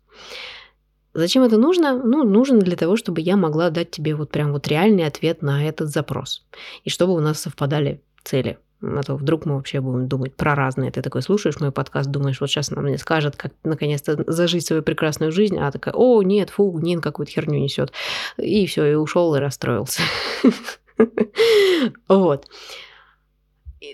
Зачем 1.14 1.42
это 1.42 1.58
нужно? 1.58 1.96
Ну, 1.96 2.24
нужно 2.24 2.60
для 2.60 2.76
того, 2.76 2.96
чтобы 2.96 3.20
я 3.20 3.36
могла 3.36 3.70
дать 3.70 3.90
тебе 3.90 4.14
вот 4.14 4.30
прям 4.30 4.52
вот 4.52 4.68
реальный 4.68 5.06
ответ 5.06 5.42
на 5.42 5.66
этот 5.66 5.88
запрос. 5.88 6.46
И 6.84 6.90
чтобы 6.90 7.14
у 7.14 7.20
нас 7.20 7.40
совпадали 7.40 8.02
цели. 8.22 8.58
А 8.80 9.02
то 9.02 9.16
вдруг 9.16 9.44
мы 9.44 9.56
вообще 9.56 9.80
будем 9.80 10.06
думать 10.06 10.34
про 10.34 10.54
разные. 10.54 10.92
Ты 10.92 11.02
такой 11.02 11.22
слушаешь 11.22 11.58
мой 11.58 11.72
подкаст, 11.72 12.10
думаешь, 12.10 12.40
вот 12.40 12.48
сейчас 12.48 12.70
она 12.70 12.82
мне 12.82 12.96
скажет, 12.98 13.34
как 13.36 13.52
наконец-то 13.64 14.24
зажить 14.30 14.66
свою 14.66 14.82
прекрасную 14.82 15.32
жизнь, 15.32 15.58
а 15.58 15.72
такая, 15.72 15.94
о, 15.94 16.22
нет, 16.22 16.50
фу, 16.50 16.78
Нин 16.78 17.00
какую-то 17.00 17.32
херню 17.32 17.58
несет. 17.58 17.92
И 18.36 18.66
все, 18.66 18.86
и 18.86 18.94
ушел 18.94 19.34
и 19.34 19.40
расстроился. 19.40 20.02
Вот. 22.08 22.48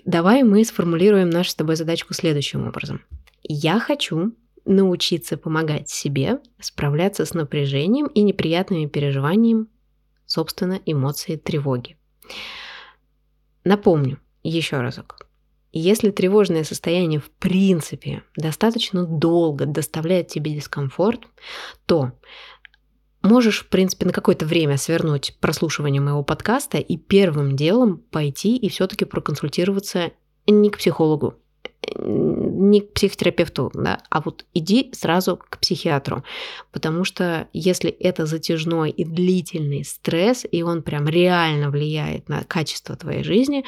Давай 0.05 0.41
мы 0.41 0.65
сформулируем 0.65 1.29
нашу 1.29 1.51
с 1.51 1.55
тобой 1.55 1.75
задачку 1.75 2.15
следующим 2.15 2.67
образом. 2.67 3.01
Я 3.43 3.79
хочу 3.79 4.33
научиться 4.65 5.37
помогать 5.37 5.89
себе 5.89 6.39
справляться 6.59 7.25
с 7.25 7.35
напряжением 7.35 8.07
и 8.07 8.21
неприятными 8.21 8.87
переживаниями, 8.87 9.67
собственно, 10.25 10.79
эмоции 10.85 11.35
тревоги. 11.35 11.97
Напомню, 13.63 14.19
еще 14.49 14.81
разок. 14.81 15.17
Если 15.71 16.09
тревожное 16.09 16.63
состояние 16.63 17.19
в 17.19 17.29
принципе 17.31 18.23
достаточно 18.37 19.05
долго 19.05 19.65
доставляет 19.65 20.29
тебе 20.29 20.51
дискомфорт, 20.51 21.21
то 21.85 22.13
можешь, 23.21 23.61
в 23.61 23.67
принципе, 23.67 24.05
на 24.05 24.13
какое-то 24.13 24.45
время 24.45 24.77
свернуть 24.77 25.35
прослушивание 25.41 26.01
моего 26.01 26.23
подкаста 26.23 26.77
и 26.77 26.95
первым 26.95 27.57
делом 27.57 27.97
пойти 27.97 28.55
и 28.55 28.69
все-таки 28.69 29.03
проконсультироваться 29.03 30.11
не 30.47 30.69
к 30.69 30.77
психологу, 30.77 31.35
не 31.97 32.81
к 32.81 32.93
психотерапевту, 32.93 33.71
да, 33.73 34.01
а 34.09 34.21
вот 34.21 34.45
иди 34.53 34.91
сразу 34.93 35.37
к 35.37 35.59
психиатру, 35.59 36.23
потому 36.71 37.03
что 37.03 37.47
если 37.53 37.89
это 37.89 38.25
затяжной 38.25 38.91
и 38.91 39.03
длительный 39.03 39.83
стресс, 39.83 40.45
и 40.49 40.61
он 40.63 40.83
прям 40.83 41.07
реально 41.07 41.69
влияет 41.69 42.29
на 42.29 42.43
качество 42.43 42.95
твоей 42.95 43.23
жизни, 43.23 43.65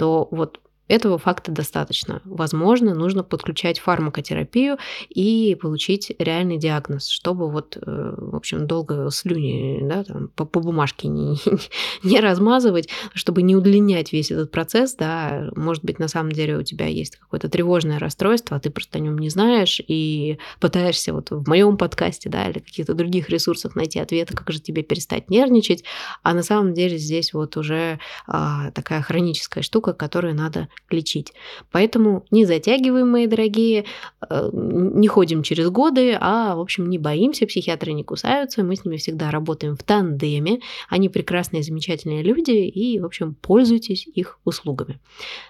то 0.00 0.28
вот 0.30 0.62
этого 0.90 1.18
факта 1.18 1.52
достаточно. 1.52 2.20
Возможно, 2.24 2.94
нужно 2.94 3.22
подключать 3.22 3.78
фармакотерапию 3.78 4.76
и 5.08 5.56
получить 5.60 6.12
реальный 6.18 6.58
диагноз, 6.58 7.08
чтобы 7.08 7.48
вот, 7.48 7.76
э, 7.76 7.80
в 8.16 8.34
общем, 8.34 8.66
долго 8.66 9.08
слюни 9.10 9.78
да, 9.82 10.02
там, 10.02 10.28
по, 10.28 10.44
по 10.44 10.60
бумажке 10.60 11.06
не, 11.06 11.38
не 12.02 12.18
размазывать, 12.18 12.88
чтобы 13.14 13.42
не 13.42 13.54
удлинять 13.54 14.12
весь 14.12 14.32
этот 14.32 14.50
процесс. 14.50 14.96
Да. 14.96 15.50
Может 15.54 15.84
быть, 15.84 16.00
на 16.00 16.08
самом 16.08 16.32
деле 16.32 16.56
у 16.56 16.62
тебя 16.62 16.86
есть 16.86 17.16
какое-то 17.16 17.48
тревожное 17.48 18.00
расстройство, 18.00 18.56
а 18.56 18.60
ты 18.60 18.70
просто 18.70 18.98
о 18.98 19.00
нем 19.00 19.16
не 19.16 19.30
знаешь 19.30 19.80
и 19.86 20.38
пытаешься 20.58 21.12
вот 21.12 21.30
в 21.30 21.48
моем 21.48 21.76
подкасте 21.76 22.28
да, 22.28 22.48
или 22.48 22.58
каких-то 22.58 22.94
других 22.94 23.30
ресурсах 23.30 23.76
найти 23.76 24.00
ответы, 24.00 24.34
как 24.34 24.50
же 24.50 24.60
тебе 24.60 24.82
перестать 24.82 25.30
нервничать, 25.30 25.84
а 26.24 26.34
на 26.34 26.42
самом 26.42 26.74
деле 26.74 26.98
здесь 26.98 27.32
вот 27.32 27.56
уже 27.56 28.00
а, 28.26 28.72
такая 28.72 29.02
хроническая 29.02 29.62
штука, 29.62 29.92
которую 29.92 30.34
надо 30.34 30.68
лечить. 30.90 31.32
Поэтому 31.70 32.24
не 32.30 32.44
затягиваем, 32.44 33.10
мои 33.10 33.26
дорогие, 33.26 33.84
э, 34.28 34.50
не 34.52 35.08
ходим 35.08 35.42
через 35.42 35.70
годы, 35.70 36.16
а, 36.20 36.56
в 36.56 36.60
общем, 36.60 36.88
не 36.88 36.98
боимся, 36.98 37.46
психиатры 37.46 37.92
не 37.92 38.04
кусаются, 38.04 38.64
мы 38.64 38.76
с 38.76 38.84
ними 38.84 38.96
всегда 38.96 39.30
работаем 39.30 39.76
в 39.76 39.82
тандеме. 39.82 40.60
Они 40.88 41.08
прекрасные, 41.08 41.62
замечательные 41.62 42.22
люди, 42.22 42.52
и, 42.52 42.98
в 42.98 43.04
общем, 43.04 43.34
пользуйтесь 43.34 44.06
их 44.06 44.38
услугами. 44.44 44.98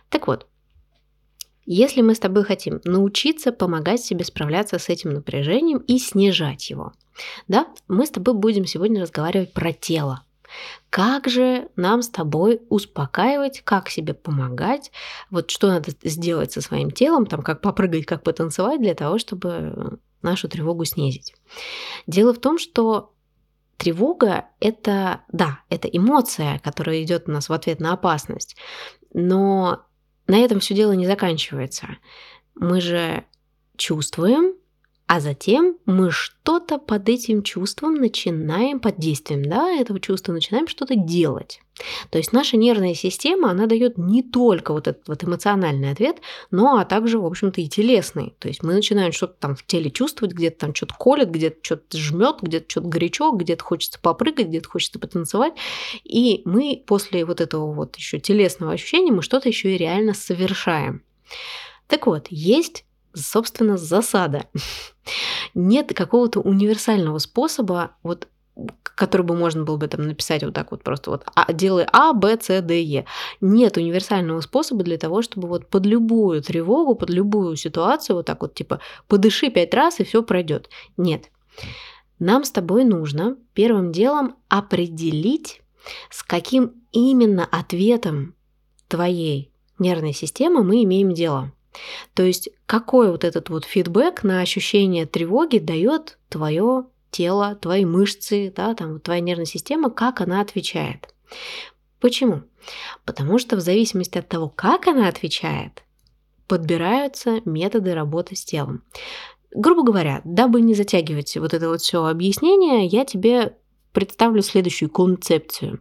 Так 0.09 0.27
вот, 0.27 0.47
если 1.67 2.01
мы 2.03 2.15
с 2.15 2.19
тобой 2.19 2.45
хотим 2.45 2.81
научиться 2.85 3.53
помогать 3.53 4.03
себе 4.03 4.25
справляться 4.25 4.79
с 4.79 4.89
этим 4.89 5.11
напряжением 5.11 5.79
и 5.79 5.99
снижать 5.99 6.69
его, 6.69 6.93
да, 7.49 7.69
мы 7.87 8.07
с 8.07 8.11
тобой 8.11 8.35
будем 8.35 8.67
сегодня 8.67 9.03
разговаривать 9.03 9.53
про 9.53 9.73
тело, 9.73 10.25
как 10.91 11.29
же 11.29 11.69
нам 11.77 12.03
с 12.03 12.09
тобой 12.09 12.63
успокаивать, 12.69 13.63
как 13.63 13.89
себе 13.89 14.15
помогать, 14.15 14.91
вот 15.31 15.51
что 15.51 15.69
надо 15.69 15.93
сделать 16.03 16.53
со 16.53 16.61
своим 16.61 16.91
телом, 16.91 17.27
там, 17.27 17.43
как 17.43 17.61
попрыгать, 17.61 18.07
как 18.07 18.23
потанцевать 18.23 18.81
для 18.81 18.95
того, 18.95 19.19
чтобы 19.19 19.99
нашу 20.23 20.49
тревогу 20.49 20.85
снизить. 20.85 21.35
Дело 22.07 22.35
в 22.35 22.39
том, 22.41 22.59
что 22.59 23.15
тревога– 23.77 24.47
это, 24.61 25.23
да, 25.33 25.61
это 25.71 25.89
эмоция, 25.89 26.61
которая 26.63 27.03
идет 27.03 27.29
у 27.29 27.33
нас 27.33 27.49
в 27.49 27.53
ответ 27.53 27.81
на 27.81 27.93
опасность, 27.93 28.57
но 29.15 29.85
на 30.27 30.39
этом 30.39 30.61
все 30.61 30.75
дело 30.75 30.93
не 30.93 31.07
заканчивается. 31.07 31.89
Мы 32.55 32.81
же 32.81 33.25
чувствуем, 33.77 34.55
а 35.11 35.19
затем 35.19 35.77
мы 35.87 36.13
что-то 36.13 36.79
под 36.79 37.09
этим 37.09 37.43
чувством 37.43 37.95
начинаем, 37.95 38.79
под 38.79 38.99
действием 38.99 39.45
да, 39.45 39.69
этого 39.73 39.99
чувства 39.99 40.33
начинаем 40.33 40.69
что-то 40.69 40.95
делать. 40.95 41.61
То 42.11 42.19
есть 42.19 42.33
наша 42.33 42.57
нервная 42.57 42.95
система, 42.95 43.51
она 43.51 43.67
дает 43.67 43.99
не 43.99 44.23
только 44.23 44.73
вот 44.73 44.87
этот 44.87 45.09
вот 45.09 45.25
эмоциональный 45.25 45.91
ответ, 45.91 46.19
но 46.53 46.79
а 46.79 46.85
также, 46.85 47.19
в 47.19 47.27
общем-то, 47.27 47.61
и 47.61 47.67
телесный. 47.67 48.37
То 48.39 48.47
есть 48.47 48.63
мы 48.63 48.73
начинаем 48.73 49.11
что-то 49.11 49.35
там 49.41 49.57
в 49.57 49.67
теле 49.67 49.91
чувствовать, 49.91 50.33
где-то 50.33 50.61
там 50.61 50.77
что-то 50.77 50.95
колет, 50.95 51.29
где-то 51.29 51.57
что-то 51.61 51.99
жмет, 51.99 52.37
где-то 52.41 52.67
что-то 52.71 52.87
горячо, 52.87 53.33
где-то 53.33 53.65
хочется 53.65 53.99
попрыгать, 53.99 54.47
где-то 54.47 54.69
хочется 54.69 55.01
потанцевать. 55.01 55.55
И 56.05 56.43
мы 56.45 56.85
после 56.87 57.25
вот 57.25 57.41
этого 57.41 57.73
вот 57.73 57.97
еще 57.97 58.21
телесного 58.21 58.75
ощущения 58.75 59.11
мы 59.11 59.23
что-то 59.23 59.49
еще 59.49 59.75
и 59.75 59.77
реально 59.77 60.15
совершаем. 60.15 61.03
Так 61.89 62.07
вот, 62.07 62.29
есть 62.31 62.85
собственно, 63.15 63.77
засада. 63.77 64.47
Нет 65.55 65.93
какого-то 65.95 66.41
универсального 66.41 67.19
способа, 67.19 67.93
вот 68.03 68.29
который 68.83 69.23
бы 69.23 69.35
можно 69.35 69.65
было 69.65 69.77
бы 69.77 69.89
там 69.89 70.03
написать 70.03 70.43
вот 70.43 70.53
так 70.53 70.71
вот 70.71 70.83
просто 70.83 71.11
вот 71.11 71.25
а, 71.35 71.51
делай 71.53 71.87
А, 71.91 72.13
Б, 72.13 72.37
С, 72.41 72.61
Д, 72.61 72.83
Е. 72.83 73.07
Нет 73.41 73.77
универсального 73.77 74.41
способа 74.43 74.83
для 74.83 74.99
того, 74.99 75.23
чтобы 75.23 75.49
вот 75.49 75.69
под 75.69 75.87
любую 75.87 76.43
тревогу, 76.43 76.95
под 76.95 77.09
любую 77.09 77.57
ситуацию 77.57 78.17
вот 78.17 78.27
так 78.27 78.43
вот 78.43 78.55
типа 78.55 78.81
подыши 79.09 79.51
пять 79.51 79.73
раз 79.73 80.01
и 80.01 80.05
все 80.05 80.23
пройдет. 80.23 80.69
Нет. 80.97 81.31
нам 82.19 82.45
с 82.45 82.51
тобой 82.51 82.85
нужно 82.85 83.39
первым 83.55 83.93
делом 83.93 84.37
определить, 84.49 85.63
с 86.11 86.23
каким 86.23 86.73
именно 86.93 87.49
ответом 87.51 88.35
твоей 88.89 89.51
нервной 89.79 90.13
системы 90.13 90.63
мы 90.63 90.85
имеем 90.85 91.15
дело. 91.15 91.53
То 92.15 92.23
есть 92.23 92.51
какой 92.71 93.11
вот 93.11 93.25
этот 93.25 93.51
вот 93.51 93.65
фидбэк 93.65 94.23
на 94.23 94.43
ощущение 94.43 95.05
тревоги 95.05 95.59
дает 95.59 96.19
твое 96.29 96.85
тело, 97.11 97.57
твои 97.57 97.85
мышцы, 97.85 98.53
да, 98.55 98.77
там, 98.77 99.01
твоя 99.01 99.21
нервная 99.21 99.45
система, 99.45 99.91
как 99.91 100.21
она 100.21 100.41
отвечает. 100.41 101.13
Почему? 101.99 102.43
Потому 103.05 103.41
что 103.41 103.57
в 103.57 103.61
зависимости 103.61 104.19
от 104.19 104.29
того, 104.29 104.49
как 104.49 104.87
она 104.87 105.09
отвечает, 105.09 105.83
подбираются 106.47 107.41
методы 107.45 107.93
работы 107.93 108.37
с 108.37 108.45
телом. 108.45 108.85
Грубо 109.53 109.83
говоря, 109.83 110.21
дабы 110.25 110.61
не 110.61 110.75
затягивать 110.75 111.37
вот 111.39 111.53
это 111.53 111.71
вот 111.71 111.81
все 111.81 112.05
объяснение, 112.05 112.87
я 112.87 113.05
тебе 113.05 113.57
представлю 113.93 114.43
следующую 114.43 114.91
концепцию. 114.91 115.81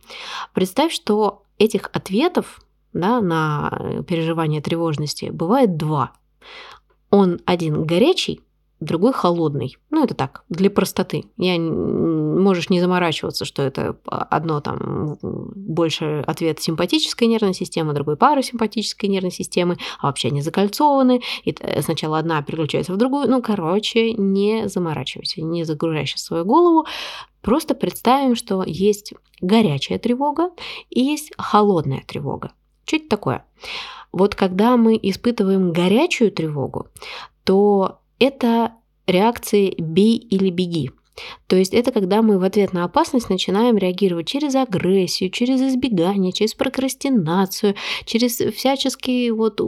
Представь, 0.55 0.91
что 0.91 1.43
этих 1.59 1.91
ответов 1.93 2.59
да, 2.93 3.21
на 3.21 4.03
переживание 4.07 4.59
тревожности 4.59 5.25
бывает 5.25 5.77
два. 5.77 6.13
Он 7.09 7.39
один 7.45 7.83
горячий, 7.85 8.41
другой 8.79 9.11
холодный. 9.13 9.77
Ну, 9.89 10.03
это 10.03 10.13
так, 10.13 10.43
для 10.49 10.69
простоты. 10.69 11.25
Я, 11.37 11.59
можешь 11.59 12.69
не 12.69 12.79
заморачиваться, 12.79 13.43
что 13.43 13.61
это 13.61 13.97
одно 14.05 14.61
там 14.61 15.17
больше 15.21 16.23
ответ 16.25 16.61
симпатической 16.61 17.27
нервной 17.27 17.53
системы, 17.53 17.93
другой 17.93 18.15
парасимпатической 18.15 19.09
нервной 19.09 19.31
системы, 19.31 19.77
а 19.99 20.07
вообще 20.07 20.29
они 20.29 20.41
закольцованы, 20.41 21.21
и 21.43 21.55
сначала 21.81 22.19
одна 22.19 22.41
переключается 22.41 22.93
в 22.93 22.97
другую. 22.97 23.29
Ну, 23.29 23.41
короче, 23.41 24.13
не 24.13 24.69
заморачивайся, 24.69 25.41
не 25.41 25.65
загружай 25.65 26.05
сейчас 26.05 26.23
свою 26.23 26.45
голову. 26.45 26.85
Просто 27.41 27.75
представим, 27.75 28.35
что 28.35 28.63
есть 28.65 29.13
горячая 29.41 29.99
тревога 29.99 30.51
и 30.89 31.01
есть 31.01 31.31
холодная 31.37 32.03
тревога. 32.05 32.51
Что 32.89 32.97
это 32.97 33.07
такое? 33.07 33.45
Вот 34.11 34.33
когда 34.33 34.75
мы 34.75 34.97
испытываем 34.99 35.71
горячую 35.71 36.31
тревогу, 36.31 36.87
то 37.43 37.99
это 38.17 38.73
реакции 39.05 39.75
«бей 39.77 40.17
или 40.17 40.49
беги». 40.49 40.89
То 41.45 41.55
есть 41.55 41.75
это 41.75 41.91
когда 41.91 42.23
мы 42.23 42.39
в 42.39 42.43
ответ 42.43 42.73
на 42.73 42.85
опасность 42.85 43.29
начинаем 43.29 43.77
реагировать 43.77 44.25
через 44.25 44.55
агрессию, 44.55 45.29
через 45.29 45.61
избегание, 45.61 46.31
через 46.31 46.55
прокрастинацию, 46.55 47.75
через 48.05 48.37
всяческие 48.37 49.33
вот 49.33 49.61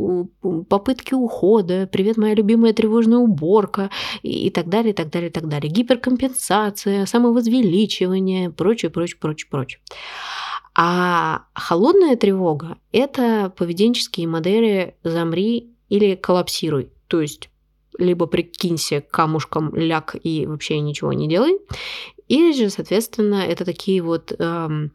попытки 0.67 1.13
ухода, 1.13 1.87
привет, 1.91 2.17
моя 2.17 2.33
любимая 2.33 2.73
тревожная 2.73 3.19
уборка 3.19 3.91
и 4.23 4.49
так 4.49 4.67
далее, 4.67 4.93
и 4.93 4.95
так 4.95 5.11
далее, 5.11 5.29
и 5.29 5.33
так 5.33 5.47
далее. 5.47 5.69
Гиперкомпенсация, 5.69 7.05
самовозвеличивание, 7.05 8.49
прочее, 8.49 8.89
прочее, 8.89 9.17
прочее, 9.19 9.47
прочее. 9.51 9.79
А 10.75 11.45
холодная 11.53 12.15
тревога– 12.15 12.77
это 12.91 13.53
поведенческие 13.55 14.27
модели 14.27 14.95
«замри» 15.03 15.69
или 15.89 16.15
«коллапсируй». 16.15 16.89
То 17.07 17.21
есть 17.21 17.49
либо 17.97 18.25
прикинься 18.25 19.01
камушком, 19.01 19.75
ляг 19.75 20.15
и 20.21 20.45
вообще 20.45 20.79
ничего 20.79 21.11
не 21.13 21.27
делай. 21.27 21.59
Или 22.27 22.53
же, 22.53 22.69
соответственно, 22.69 23.43
это 23.45 23.65
такие 23.65 24.01
вот 24.01 24.31
эм, 24.39 24.93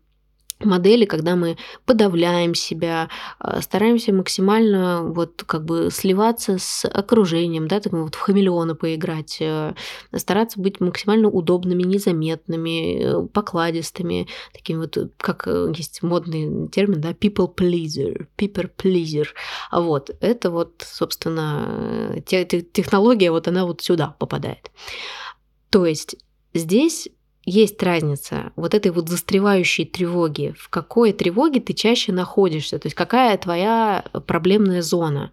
модели, 0.61 1.05
когда 1.05 1.37
мы 1.37 1.57
подавляем 1.85 2.55
себя, 2.55 3.09
э, 3.41 3.61
стараемся 3.61 4.13
максимально 4.13 5.03
вот 5.05 5.43
как 5.45 5.65
бы 5.65 5.91
сливаться 5.91 6.59
с 6.59 6.87
окружением, 6.87 7.69
да, 7.69 7.81
так 7.81 7.93
вот 7.93 8.15
в 8.15 8.21
хамелеона 8.21 8.75
поиграть, 8.75 9.37
э, 9.41 9.75
стараться 10.15 10.61
быть 10.61 10.81
максимально 10.81 11.29
удобными, 11.29 11.83
незаметными, 11.83 13.03
э, 13.03 13.27
покладистыми, 13.29 14.29
таким 14.53 14.81
вот, 14.81 14.97
как 15.19 15.47
есть 15.47 16.03
модный 16.03 16.69
термин, 16.69 17.01
да, 17.01 17.11
people 17.11 17.55
pleaser, 17.55 18.27
people 18.39 18.71
pleaser. 18.77 19.27
Вот, 19.73 20.11
это 20.21 20.51
вот, 20.51 20.85
собственно, 20.87 22.23
технология, 22.27 23.31
вот 23.31 23.49
она 23.49 23.67
вот 23.67 23.83
сюда 23.83 24.17
попадает. 24.19 24.71
То 25.71 25.85
есть 25.85 26.17
здесь 26.55 27.09
есть 27.47 27.81
разница 27.83 28.51
вот 28.57 28.75
этой 28.75 28.91
вот 28.91 29.09
застревающей 29.09 29.85
тревоги. 29.85 30.53
В 30.59 30.69
какой 30.69 31.13
тревоге 31.13 31.61
ты 31.61 31.73
чаще 31.75 32.13
находишься? 32.13 32.79
То 32.81 32.87
есть 32.87 32.97
какая 32.97 33.39
твоя 33.39 34.05
проблемная 34.27 34.83
зона? 34.83 35.31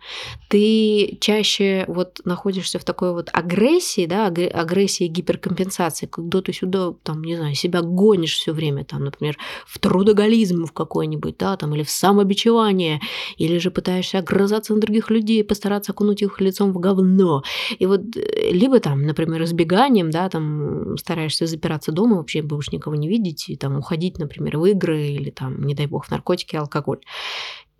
Ты 0.48 1.18
чаще 1.20 1.86
вот 1.88 2.22
находишься 2.24 2.78
в 2.78 2.84
такой 2.84 3.14
вот 3.14 3.30
агрессии, 3.34 4.06
да, 4.06 4.28
агрессии 4.28 5.08
гиперкомпенсации, 5.08 6.06
когда 6.06 6.42
ты 6.42 6.54
сюда, 6.54 6.94
там, 7.02 7.24
не 7.24 7.36
знаю, 7.36 7.56
себя 7.56 7.82
гонишь 7.82 8.36
все 8.36 8.54
время, 8.54 8.86
там, 8.86 9.04
например, 9.04 9.38
в 9.66 9.80
трудоголизм 9.80 10.66
в 10.66 10.72
какой-нибудь, 10.72 11.38
да, 11.40 11.58
там, 11.58 11.74
или 11.74 11.82
в 11.82 11.90
самобичевание, 11.90 13.02
или 13.38 13.58
же 13.58 13.72
пытаешься 13.72 14.20
огрызаться 14.20 14.76
на 14.76 14.80
других 14.80 15.10
людей, 15.10 15.44
постараться 15.44 15.94
окунуть 15.94 16.22
их 16.22 16.40
лицом 16.40 16.74
в 16.74 16.80
говно. 16.80 17.44
И 17.80 17.88
вот 17.88 18.02
э, 18.16 18.52
либо 18.52 18.80
там, 18.80 19.02
например, 19.02 19.42
избеганием, 19.44 20.12
да, 20.12 20.30
там 20.30 20.96
стараешься 20.98 21.48
запираться 21.48 21.92
дома, 21.92 22.03
дома, 22.04 22.18
вообще 22.18 22.42
будешь 22.42 22.72
никого 22.72 22.96
не 22.96 23.08
видеть, 23.08 23.50
и 23.50 23.56
там 23.56 23.78
уходить, 23.78 24.20
например, 24.20 24.58
в 24.58 24.66
игры 24.66 25.08
или 25.08 25.30
там, 25.30 25.64
не 25.64 25.74
дай 25.74 25.88
бог, 25.88 26.06
в 26.06 26.12
наркотики, 26.12 26.56
алкоголь. 26.56 27.00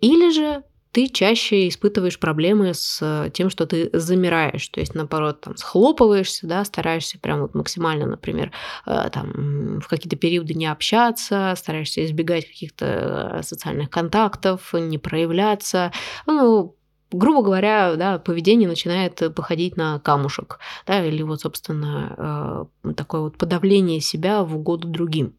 Или 0.00 0.30
же 0.30 0.62
ты 0.92 1.08
чаще 1.08 1.68
испытываешь 1.68 2.20
проблемы 2.20 2.72
с 2.72 3.30
тем, 3.34 3.50
что 3.50 3.66
ты 3.66 3.90
замираешь, 3.92 4.68
то 4.68 4.80
есть, 4.80 4.94
наоборот, 4.94 5.40
там, 5.40 5.56
схлопываешься, 5.56 6.46
да, 6.46 6.64
стараешься 6.64 7.18
прям 7.18 7.42
вот 7.42 7.54
максимально, 7.54 8.06
например, 8.06 8.52
э, 8.86 9.10
там, 9.12 9.80
в 9.80 9.88
какие-то 9.88 10.16
периоды 10.16 10.54
не 10.54 10.66
общаться, 10.66 11.52
стараешься 11.56 12.04
избегать 12.04 12.46
каких-то 12.46 12.86
э, 12.86 13.42
социальных 13.42 13.90
контактов, 13.90 14.72
не 14.72 14.98
проявляться, 14.98 15.90
ну, 16.26 16.76
грубо 17.14 17.42
говоря, 17.42 17.96
да, 17.96 18.18
поведение 18.18 18.68
начинает 18.68 19.34
походить 19.34 19.76
на 19.76 20.00
камушек, 20.00 20.58
да, 20.86 21.04
или 21.04 21.22
вот, 21.22 21.40
собственно, 21.40 22.66
э, 22.84 22.92
такое 22.94 23.22
вот 23.22 23.38
подавление 23.38 24.00
себя 24.00 24.42
в 24.42 24.56
угоду 24.56 24.88
другим. 24.88 25.34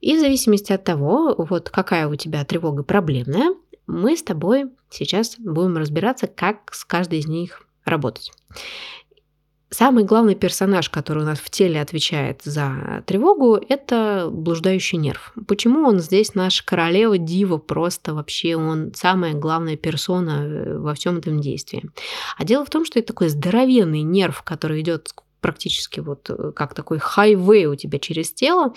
И 0.00 0.16
в 0.16 0.20
зависимости 0.20 0.72
от 0.72 0.84
того, 0.84 1.34
вот 1.36 1.70
какая 1.70 2.06
у 2.08 2.14
тебя 2.16 2.44
тревога 2.44 2.82
проблемная, 2.82 3.54
мы 3.86 4.16
с 4.16 4.22
тобой 4.22 4.70
сейчас 4.90 5.36
будем 5.38 5.76
разбираться, 5.76 6.26
как 6.26 6.74
с 6.74 6.84
каждой 6.84 7.20
из 7.20 7.26
них 7.26 7.62
работать. 7.84 8.32
Самый 9.70 10.04
главный 10.04 10.36
персонаж, 10.36 10.88
который 10.90 11.24
у 11.24 11.26
нас 11.26 11.40
в 11.40 11.50
теле 11.50 11.80
отвечает 11.80 12.42
за 12.44 13.02
тревогу, 13.04 13.58
это 13.68 14.28
блуждающий 14.30 14.96
нерв. 14.96 15.32
Почему 15.48 15.88
он 15.88 15.98
здесь 15.98 16.36
наш 16.36 16.62
королева 16.62 17.18
дива, 17.18 17.58
просто 17.58 18.14
вообще 18.14 18.54
он 18.54 18.92
самая 18.94 19.34
главная 19.34 19.76
персона 19.76 20.44
э, 20.46 20.78
во 20.78 20.94
всем 20.94 21.18
этом 21.18 21.40
действии. 21.40 21.90
А 22.38 22.44
дело 22.44 22.64
в 22.64 22.70
том, 22.70 22.84
что 22.84 23.00
это 23.00 23.08
такой 23.08 23.28
здоровенный 23.28 24.02
нерв, 24.02 24.42
который 24.42 24.82
идет 24.82 25.12
практически 25.40 25.98
вот 25.98 26.30
э, 26.30 26.52
как 26.54 26.74
такой 26.74 26.98
хайвей 26.98 27.66
у 27.66 27.74
тебя 27.74 27.98
через 27.98 28.32
тело, 28.32 28.72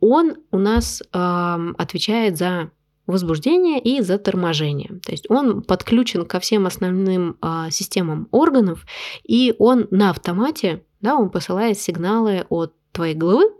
он 0.00 0.36
у 0.50 0.58
нас 0.58 1.02
э, 1.02 1.72
отвечает 1.76 2.38
за 2.38 2.70
возбуждение 3.06 3.80
и 3.80 4.00
заторможение. 4.00 5.00
То 5.04 5.12
есть 5.12 5.28
он 5.28 5.62
подключен 5.62 6.24
ко 6.24 6.40
всем 6.40 6.66
основным 6.66 7.36
э, 7.42 7.70
системам 7.70 8.28
органов, 8.30 8.86
и 9.24 9.54
он 9.58 9.88
на 9.90 10.10
автомате, 10.10 10.82
да, 11.00 11.16
он 11.16 11.30
посылает 11.30 11.78
сигналы 11.78 12.46
от 12.48 12.74
твоей 12.92 13.14
головы, 13.14 13.50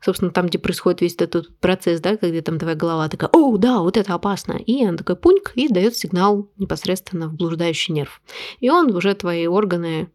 собственно, 0.00 0.30
там, 0.30 0.46
где 0.46 0.58
происходит 0.58 1.00
весь 1.00 1.16
этот 1.16 1.56
процесс, 1.58 2.00
да, 2.00 2.16
когда 2.16 2.40
там 2.42 2.58
твоя 2.58 2.76
голова 2.76 3.08
такая, 3.08 3.30
о, 3.32 3.56
да, 3.56 3.80
вот 3.80 3.96
это 3.96 4.14
опасно, 4.14 4.52
и 4.52 4.86
он 4.86 4.96
такой 4.96 5.16
пуньк 5.16 5.52
и 5.54 5.68
дает 5.68 5.96
сигнал 5.96 6.48
непосредственно 6.56 7.28
в 7.28 7.34
блуждающий 7.34 7.94
нерв. 7.94 8.20
И 8.60 8.70
он 8.70 8.94
уже 8.94 9.14
твои 9.14 9.46
органы 9.46 10.10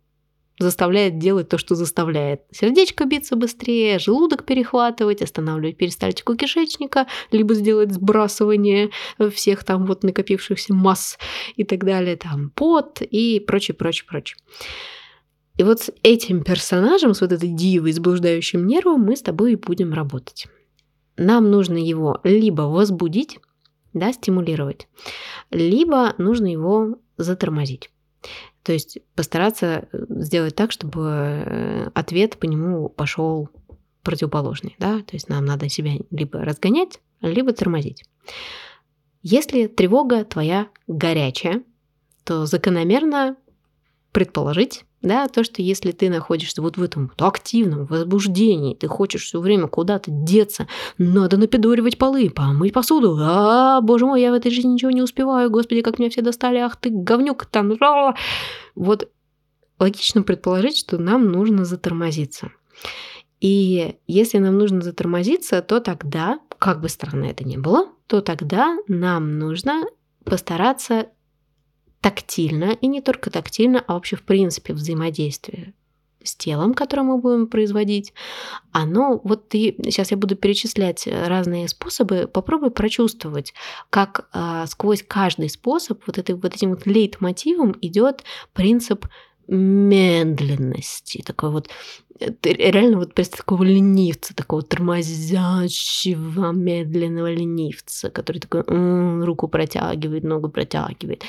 заставляет 0.63 1.17
делать 1.17 1.50
то, 1.50 1.58
что 1.58 1.76
заставляет. 1.76 2.41
Сердечко 2.52 3.06
биться 3.06 3.36
быстрее, 3.36 4.00
желудок 4.00 4.45
перехватывать, 4.45 5.21
останавливать 5.21 5.78
перистальтику 5.78 6.36
кишечника, 6.36 7.08
либо 7.32 7.54
сделать 7.54 7.91
сбрасывание 7.91 8.91
всех 9.34 9.63
там 9.63 9.86
вот 9.86 10.04
накопившихся 10.04 10.74
масс 10.74 11.17
и 11.56 11.63
так 11.63 11.84
далее, 11.84 12.15
там 12.15 12.52
пот 12.52 13.02
и 13.02 13.39
прочее, 13.39 13.76
прочее, 13.76 14.06
прочее. 14.08 14.38
И 15.58 15.63
вот 15.63 15.82
с 15.82 15.91
этим 16.04 16.43
персонажем, 16.43 17.13
с 17.13 17.21
вот 17.21 17.32
этой 17.32 17.50
дивой, 17.50 17.91
с 17.91 18.00
блуждающим 18.00 18.65
нервом 18.65 19.02
мы 19.02 19.15
с 19.15 19.21
тобой 19.21 19.54
и 19.54 19.56
будем 19.56 19.93
работать. 19.93 20.47
Нам 21.17 21.52
нужно 21.52 21.78
его 21.78 22.19
либо 22.24 22.63
возбудить, 22.63 23.39
да, 23.93 24.13
стимулировать, 24.13 24.88
либо 25.52 26.15
нужно 26.17 26.47
его 26.47 26.97
затормозить. 27.17 27.91
То 28.63 28.74
есть 28.74 29.00
постараться 29.15 29.88
э, 29.91 30.06
сделать 30.10 30.56
так, 30.56 30.71
чтобы 30.71 31.10
э, 31.10 31.89
ответ 31.93 32.38
по 32.38 32.45
нему 32.45 32.89
пошел 32.89 33.50
противоположный. 34.04 34.76
Да? 34.80 35.00
То 35.00 35.13
есть 35.13 35.30
нам 35.30 35.45
надо 35.45 35.69
себя 35.69 35.93
либо 36.12 36.39
разгонять, 36.39 37.00
либо 37.21 37.54
тормозить. 37.54 38.04
Если 39.24 39.67
тревога 39.67 40.26
твоя 40.26 40.67
горячая, 40.88 41.63
то 42.24 42.45
закономерно 42.45 43.36
предположить, 44.12 44.86
да, 45.02 45.28
то, 45.28 45.44
что 45.44 45.62
если 45.62 45.92
ты 45.92 46.10
находишься 46.10 46.62
вот 46.62 46.78
в 46.78 46.84
этом 46.84 47.08
вот 47.08 47.22
активном 47.28 47.86
возбуждении, 47.86 48.76
ты 48.76 48.88
хочешь 48.88 49.24
все 49.24 49.40
время 49.40 49.68
куда-то 49.68 50.12
деться, 50.12 50.68
надо 50.98 51.38
напидоривать 51.38 51.98
полы, 51.98 52.30
помыть 52.30 52.74
посуду, 52.74 53.18
а, 53.20 53.82
боже 53.82 54.06
мой, 54.06 54.22
я 54.22 54.32
в 54.32 54.36
этой 54.36 54.52
жизни 54.52 54.74
ничего 54.74 54.92
не 54.92 55.02
успеваю, 55.02 55.50
господи, 55.50 55.82
как 55.82 56.00
меня 56.00 56.10
все 56.10 56.22
достали, 56.22 56.58
ах 56.58 56.76
ты 56.76 56.90
говнюк 56.90 57.46
там, 57.46 57.74
вот 58.76 59.10
логично 59.80 60.22
предположить, 60.22 60.78
что 60.78 60.98
нам 60.98 61.32
нужно 61.32 61.66
затормозиться. 61.66 62.52
И 63.40 63.96
если 64.06 64.38
нам 64.38 64.58
нужно 64.60 64.82
затормозиться, 64.82 65.64
то 65.64 65.80
тогда, 65.80 66.40
как 66.60 66.80
бы 66.80 66.90
странно 66.90 67.26
это 67.26 67.44
ни 67.44 67.58
было, 67.58 67.88
то 68.06 68.22
тогда 68.22 68.78
нам 68.88 69.40
нужно 69.40 69.86
постараться 70.24 71.08
тактильно, 72.02 72.76
и 72.82 72.88
не 72.88 73.02
только 73.02 73.30
тактильно, 73.30 73.84
а 73.88 73.94
вообще 73.94 74.16
в 74.16 74.24
принципе 74.24 74.74
взаимодействие 74.74 75.74
с 76.24 76.36
телом, 76.36 76.74
которое 76.74 77.04
мы 77.04 77.18
будем 77.18 77.48
производить, 77.48 78.14
оно, 78.72 79.20
вот 79.24 79.50
ты, 79.50 79.76
сейчас 79.86 80.12
я 80.12 80.18
буду 80.18 80.36
перечислять 80.36 81.08
разные 81.08 81.68
способы, 81.68 82.30
попробуй 82.32 82.72
прочувствовать, 82.72 83.54
как 83.90 84.28
э, 84.34 84.66
сквозь 84.68 85.04
каждый 85.08 85.50
способ 85.50 86.02
вот, 86.06 86.18
это, 86.18 86.36
вот 86.36 86.54
этим 86.54 86.72
вот 86.72 86.86
лейтмотивом 86.86 87.76
идет 87.82 88.24
принцип 88.54 89.08
медленности, 89.48 91.24
такой 91.26 91.50
вот 91.50 91.70
ты 92.42 92.54
реально 92.54 92.98
вот 92.98 93.16
представь 93.16 93.40
такого 93.40 93.64
ленивца, 93.64 94.36
такого 94.36 94.62
тормозящего, 94.62 96.52
медленного 96.52 97.32
ленивца, 97.32 98.12
который 98.12 98.38
такой 98.38 98.62
м-м, 98.62 99.24
руку 99.24 99.48
протягивает, 99.48 100.24
ногу 100.24 100.50
протягивает. 100.50 101.24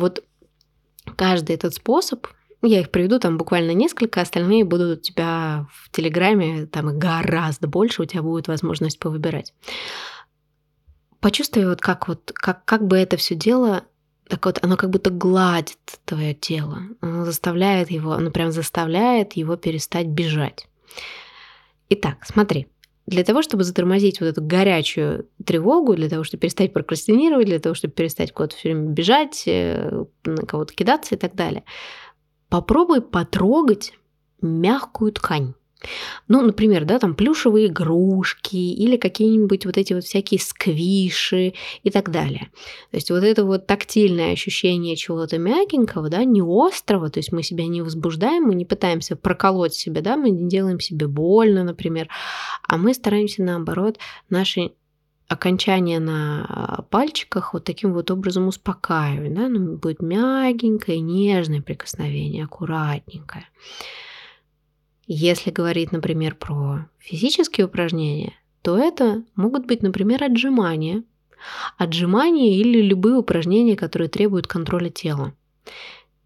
Вот 0.00 0.24
каждый 1.16 1.54
этот 1.54 1.74
способ, 1.74 2.26
я 2.62 2.80
их 2.80 2.90
приведу 2.90 3.18
там 3.18 3.38
буквально 3.38 3.72
несколько, 3.72 4.20
остальные 4.20 4.64
будут 4.64 4.98
у 4.98 5.00
тебя 5.00 5.66
в 5.72 5.90
Телеграме, 5.90 6.66
там 6.66 6.90
их 6.90 6.96
гораздо 6.96 7.68
больше, 7.68 8.02
у 8.02 8.06
тебя 8.06 8.22
будет 8.22 8.48
возможность 8.48 8.98
повыбирать. 8.98 9.54
Почувствуй 11.20 11.66
вот 11.66 11.80
как 11.80 12.08
вот, 12.08 12.32
как, 12.34 12.64
как 12.64 12.86
бы 12.86 12.96
это 12.96 13.16
все 13.16 13.34
дело 13.34 13.84
так 14.30 14.46
вот, 14.46 14.60
оно 14.62 14.76
как 14.76 14.90
будто 14.90 15.10
гладит 15.10 15.78
твое 16.04 16.34
тело, 16.34 16.82
оно 17.00 17.24
заставляет 17.24 17.90
его, 17.90 18.12
оно 18.12 18.30
прям 18.30 18.52
заставляет 18.52 19.32
его 19.32 19.56
перестать 19.56 20.06
бежать. 20.06 20.68
Итак, 21.88 22.18
смотри, 22.24 22.68
для 23.10 23.24
того, 23.24 23.42
чтобы 23.42 23.64
затормозить 23.64 24.20
вот 24.20 24.26
эту 24.28 24.42
горячую 24.42 25.28
тревогу, 25.44 25.96
для 25.96 26.08
того, 26.08 26.22
чтобы 26.22 26.42
перестать 26.42 26.72
прокрастинировать, 26.72 27.46
для 27.46 27.58
того, 27.58 27.74
чтобы 27.74 27.92
перестать 27.92 28.32
куда-то 28.32 28.56
все 28.56 28.70
время 28.70 28.90
бежать, 28.90 29.42
э, 29.46 30.04
на 30.24 30.46
кого-то 30.46 30.72
кидаться 30.74 31.16
и 31.16 31.18
так 31.18 31.34
далее, 31.34 31.64
попробуй 32.48 33.02
потрогать 33.02 33.94
мягкую 34.40 35.12
ткань. 35.12 35.54
Ну, 36.28 36.42
например, 36.42 36.84
да, 36.84 36.98
там 36.98 37.14
плюшевые 37.14 37.66
игрушки 37.66 38.56
или 38.56 38.96
какие-нибудь 38.96 39.66
вот 39.66 39.76
эти 39.76 39.92
вот 39.92 40.04
всякие 40.04 40.40
сквиши 40.40 41.54
и 41.82 41.90
так 41.90 42.10
далее. 42.10 42.50
То 42.90 42.96
есть 42.96 43.10
вот 43.10 43.24
это 43.24 43.44
вот 43.44 43.66
тактильное 43.66 44.32
ощущение 44.32 44.96
чего-то 44.96 45.38
мягенького, 45.38 46.08
да, 46.08 46.24
не 46.24 46.42
острого, 46.42 47.10
то 47.10 47.18
есть 47.18 47.32
мы 47.32 47.42
себя 47.42 47.66
не 47.66 47.82
возбуждаем, 47.82 48.44
мы 48.44 48.54
не 48.54 48.64
пытаемся 48.64 49.16
проколоть 49.16 49.74
себя, 49.74 50.00
да, 50.02 50.16
мы 50.16 50.30
не 50.30 50.48
делаем 50.48 50.80
себе 50.80 51.06
больно, 51.06 51.64
например, 51.64 52.08
а 52.66 52.76
мы 52.76 52.94
стараемся 52.94 53.42
наоборот 53.42 53.98
наши 54.28 54.72
окончание 55.28 56.00
на 56.00 56.84
пальчиках 56.90 57.54
вот 57.54 57.64
таким 57.64 57.92
вот 57.92 58.10
образом 58.10 58.48
успокаивать, 58.48 59.32
да, 59.32 59.48
ну, 59.48 59.76
будет 59.76 60.02
мягенькое, 60.02 60.98
нежное 60.98 61.62
прикосновение, 61.62 62.44
аккуратненькое. 62.44 63.46
Если 65.12 65.50
говорить, 65.50 65.90
например, 65.90 66.36
про 66.36 66.86
физические 67.00 67.66
упражнения, 67.66 68.34
то 68.62 68.78
это 68.78 69.24
могут 69.34 69.66
быть, 69.66 69.82
например, 69.82 70.22
отжимания. 70.22 71.02
Отжимания 71.76 72.60
или 72.60 72.80
любые 72.80 73.16
упражнения, 73.16 73.74
которые 73.74 74.08
требуют 74.08 74.46
контроля 74.46 74.88
тела 74.88 75.34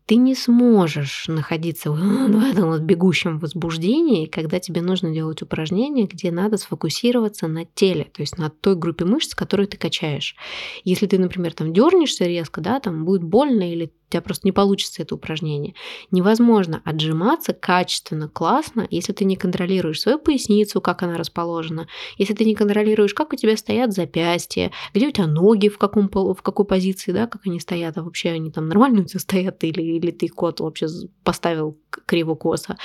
ты 0.06 0.16
не 0.16 0.34
сможешь 0.34 1.26
находиться 1.28 1.90
в 1.92 2.44
этом 2.44 2.68
вот 2.68 2.82
бегущем 2.82 3.38
возбуждении, 3.38 4.26
когда 4.26 4.60
тебе 4.60 4.82
нужно 4.82 5.12
делать 5.12 5.42
упражнения, 5.42 6.06
где 6.06 6.30
надо 6.30 6.56
сфокусироваться 6.58 7.48
на 7.48 7.64
теле, 7.64 8.04
то 8.14 8.20
есть 8.22 8.38
на 8.38 8.50
той 8.50 8.76
группе 8.76 9.04
мышц, 9.04 9.34
которую 9.34 9.66
ты 9.66 9.76
качаешь. 9.76 10.36
Если 10.84 11.06
ты, 11.06 11.18
например, 11.18 11.54
там 11.54 11.72
дернешься 11.72 12.26
резко, 12.26 12.60
да, 12.60 12.80
там 12.80 13.04
будет 13.04 13.22
больно 13.22 13.70
или 13.72 13.92
тебя 14.14 14.22
просто 14.22 14.46
не 14.46 14.52
получится 14.52 15.02
это 15.02 15.16
упражнение. 15.16 15.74
Невозможно 16.12 16.80
отжиматься 16.84 17.52
качественно, 17.52 18.28
классно, 18.28 18.86
если 18.90 19.12
ты 19.12 19.24
не 19.24 19.36
контролируешь 19.36 20.00
свою 20.00 20.18
поясницу, 20.18 20.80
как 20.80 21.02
она 21.02 21.16
расположена, 21.16 21.88
если 22.16 22.34
ты 22.34 22.44
не 22.44 22.54
контролируешь, 22.54 23.12
как 23.12 23.32
у 23.32 23.36
тебя 23.36 23.56
стоят 23.56 23.92
запястья, 23.92 24.70
где 24.94 25.08
у 25.08 25.10
тебя 25.10 25.26
ноги, 25.26 25.68
в, 25.68 25.78
каком, 25.78 26.08
в 26.08 26.42
какой 26.42 26.64
позиции, 26.64 27.10
да, 27.10 27.26
как 27.26 27.42
они 27.44 27.58
стоят, 27.58 27.98
а 27.98 28.02
вообще 28.02 28.30
они 28.30 28.52
там 28.52 28.68
нормально 28.68 29.00
у 29.00 29.04
тебя 29.04 29.20
стоят 29.20 29.62
или 29.64 29.82
или 29.82 30.10
ты 30.10 30.28
кот 30.28 30.60
вообще 30.60 30.86
поставил 31.24 31.78
криво-косо, 32.06 32.76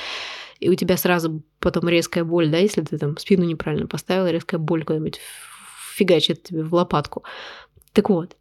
и 0.60 0.70
у 0.70 0.76
тебя 0.76 0.98
сразу 0.98 1.44
потом 1.60 1.88
резкая 1.88 2.24
боль, 2.24 2.50
да, 2.50 2.58
если 2.58 2.82
ты 2.82 2.98
там 2.98 3.18
спину 3.18 3.46
неправильно 3.46 3.88
поставил, 3.88 4.28
резкая 4.28 4.60
боль 4.60 4.84
куда-нибудь 4.84 5.20
фигачит 5.96 6.44
тебе 6.44 6.63
в 6.63 6.74
лопатку. 6.74 7.24
Так 7.94 8.10
вот, 8.10 8.36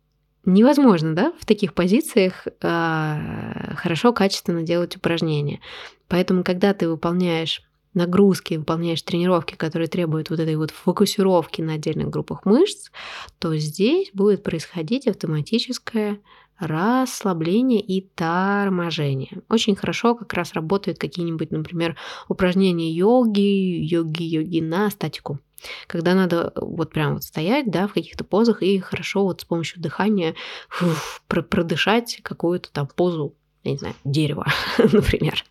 невозможно, 0.44 1.14
да, 1.14 1.32
в 1.40 1.46
таких 1.46 1.74
позициях 1.74 2.46
э, 2.46 3.74
хорошо, 3.76 4.12
качественно 4.12 4.62
делать 4.62 4.96
упражнения. 4.96 5.60
Поэтому, 6.08 6.44
когда 6.44 6.74
ты 6.74 6.88
выполняешь 6.88 7.62
нагрузки, 7.94 8.54
выполняешь 8.54 9.02
тренировки, 9.02 9.54
которые 9.54 9.88
требуют 9.88 10.30
вот 10.30 10.40
этой 10.40 10.56
вот 10.56 10.70
фокусировки 10.70 11.62
на 11.62 11.74
отдельных 11.74 12.10
группах 12.10 12.44
мышц, 12.44 12.90
то 13.38 13.56
здесь 13.56 14.10
будет 14.12 14.42
происходить 14.42 15.06
автоматическое 15.06 16.20
расслабление 16.58 17.80
и 17.80 18.00
торможение. 18.00 19.42
Очень 19.48 19.76
хорошо 19.76 20.14
как 20.14 20.32
раз 20.32 20.54
работают 20.54 20.98
какие-нибудь, 20.98 21.50
например, 21.50 21.96
упражнения 22.28 22.90
йоги, 22.90 23.84
йоги-йоги 23.84 24.60
на 24.60 24.90
статику. 24.90 25.38
Когда 25.86 26.14
надо 26.14 26.52
вот 26.56 26.90
прям 26.92 27.14
вот 27.14 27.24
стоять, 27.24 27.70
да, 27.70 27.88
в 27.88 27.94
каких-то 27.94 28.24
позах 28.24 28.62
и 28.62 28.78
хорошо 28.78 29.24
вот 29.24 29.40
с 29.40 29.44
помощью 29.44 29.80
дыхания 29.80 30.34
фуф, 30.68 31.22
продышать 31.26 32.20
какую-то 32.22 32.70
там 32.72 32.86
позу, 32.86 33.34
я 33.64 33.72
не 33.72 33.78
знаю, 33.78 33.94
дерева, 34.04 34.46
например. 34.78 35.44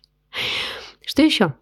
Что 1.04 1.22
еще? 1.22 1.54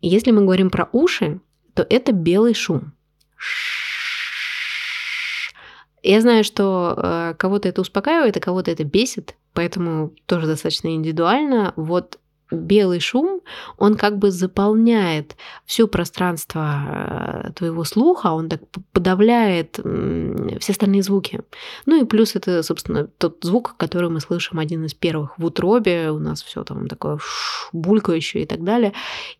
Если 0.00 0.30
мы 0.30 0.42
говорим 0.42 0.70
про 0.70 0.88
уши, 0.92 1.40
то 1.74 1.86
это 1.88 2.12
белый 2.12 2.54
шум. 2.54 2.92
Я 6.02 6.20
знаю, 6.22 6.44
что 6.44 6.94
э, 6.96 7.34
кого-то 7.36 7.68
это 7.68 7.82
успокаивает, 7.82 8.36
а 8.36 8.40
кого-то 8.40 8.70
это 8.70 8.84
бесит, 8.84 9.36
поэтому 9.52 10.14
тоже 10.24 10.46
достаточно 10.46 10.88
индивидуально. 10.88 11.74
Вот 11.76 12.18
белый 12.50 13.00
шум, 13.00 13.40
он 13.78 13.96
как 13.96 14.18
бы 14.18 14.30
заполняет 14.30 15.36
все 15.64 15.86
пространство 15.86 17.44
э, 17.46 17.52
твоего 17.52 17.84
слуха, 17.84 18.28
он 18.28 18.48
так 18.48 18.60
подавляет 18.92 19.78
все 20.60 20.72
остальные 20.72 21.02
звуки. 21.02 21.40
Ну 21.86 22.02
и 22.02 22.04
плюс 22.04 22.36
это, 22.36 22.62
собственно, 22.62 23.06
тот 23.06 23.38
звук, 23.42 23.74
который 23.76 24.10
мы 24.10 24.20
слышим 24.20 24.58
один 24.58 24.84
из 24.84 24.94
первых 24.94 25.38
в 25.38 25.44
утробе, 25.44 26.10
у 26.10 26.18
нас 26.18 26.42
все 26.42 26.64
там 26.64 26.88
такое 26.88 27.18
булькающее 27.72 28.42
и 28.42 28.46
так 28.46 28.64
далее. 28.64 28.92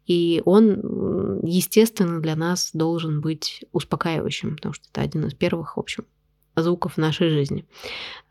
И 0.06 0.42
он, 0.44 1.40
естественно, 1.42 2.20
для 2.20 2.36
нас 2.36 2.70
должен 2.72 3.20
быть 3.20 3.64
успокаивающим, 3.72 4.56
потому 4.56 4.74
что 4.74 4.86
это 4.92 5.02
один 5.02 5.26
из 5.26 5.34
первых, 5.34 5.76
в 5.76 5.80
общем, 5.80 6.04
звуков 6.56 6.94
в 6.94 6.98
нашей 6.98 7.28
жизни. 7.30 7.64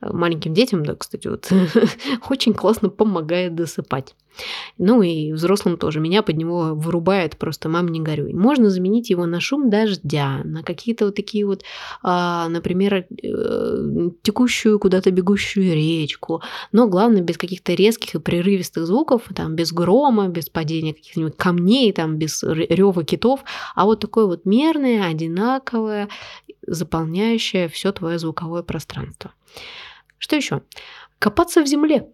Маленьким 0.02 0.54
детям, 0.54 0.86
да, 0.86 0.96
кстати, 0.96 1.28
вот 1.28 1.52
очень 2.30 2.54
классно 2.54 2.89
помогает 2.89 3.56
досыпать. 3.56 4.15
Ну 4.78 5.02
и 5.02 5.34
взрослым 5.34 5.78
тоже. 5.78 6.00
Меня 6.00 6.24
под 6.24 6.38
него 6.38 6.74
вырубает 6.74 7.38
просто 7.38 7.70
мам 7.70 7.88
не 7.88 8.00
горюй. 8.00 8.34
Можно 8.34 8.70
заменить 8.70 9.10
его 9.10 9.26
на 9.26 9.39
шум 9.39 9.70
дождя, 9.70 10.42
на 10.44 10.63
какие-то 10.63 11.06
вот 11.06 11.15
такие 11.15 11.46
вот, 11.46 11.63
а, 12.02 12.48
например, 12.50 13.06
э, 13.24 14.10
текущую 14.22 14.80
куда-то 14.80 15.12
бегущую 15.12 15.74
речку. 15.74 16.42
Но 16.72 16.88
главное 16.88 17.22
без 17.22 17.38
каких-то 17.38 17.74
резких 17.74 18.15
и 18.15 18.20
прерывистых 18.20 18.86
звуков, 18.86 19.24
там 19.36 19.56
без 19.56 19.74
грома, 19.74 20.28
без 20.30 20.50
падения 20.50 20.94
каких-нибудь 20.94 21.36
камней, 21.36 21.92
там 21.92 22.18
без 22.18 22.44
рева 22.44 23.04
китов, 23.04 23.42
а 23.76 23.86
вот 23.86 24.00
такое 24.00 24.26
вот 24.26 24.46
мерное, 24.46 25.06
одинаковое, 25.06 26.08
заполняющее 26.65 27.68
все 27.68 27.92
твое 27.92 28.20
звуковое 28.20 28.63
пространство. 28.63 29.34
Что 30.18 30.36
еще? 30.36 30.62
Копаться 31.18 31.62
в 31.62 31.68
земле. 31.68 32.08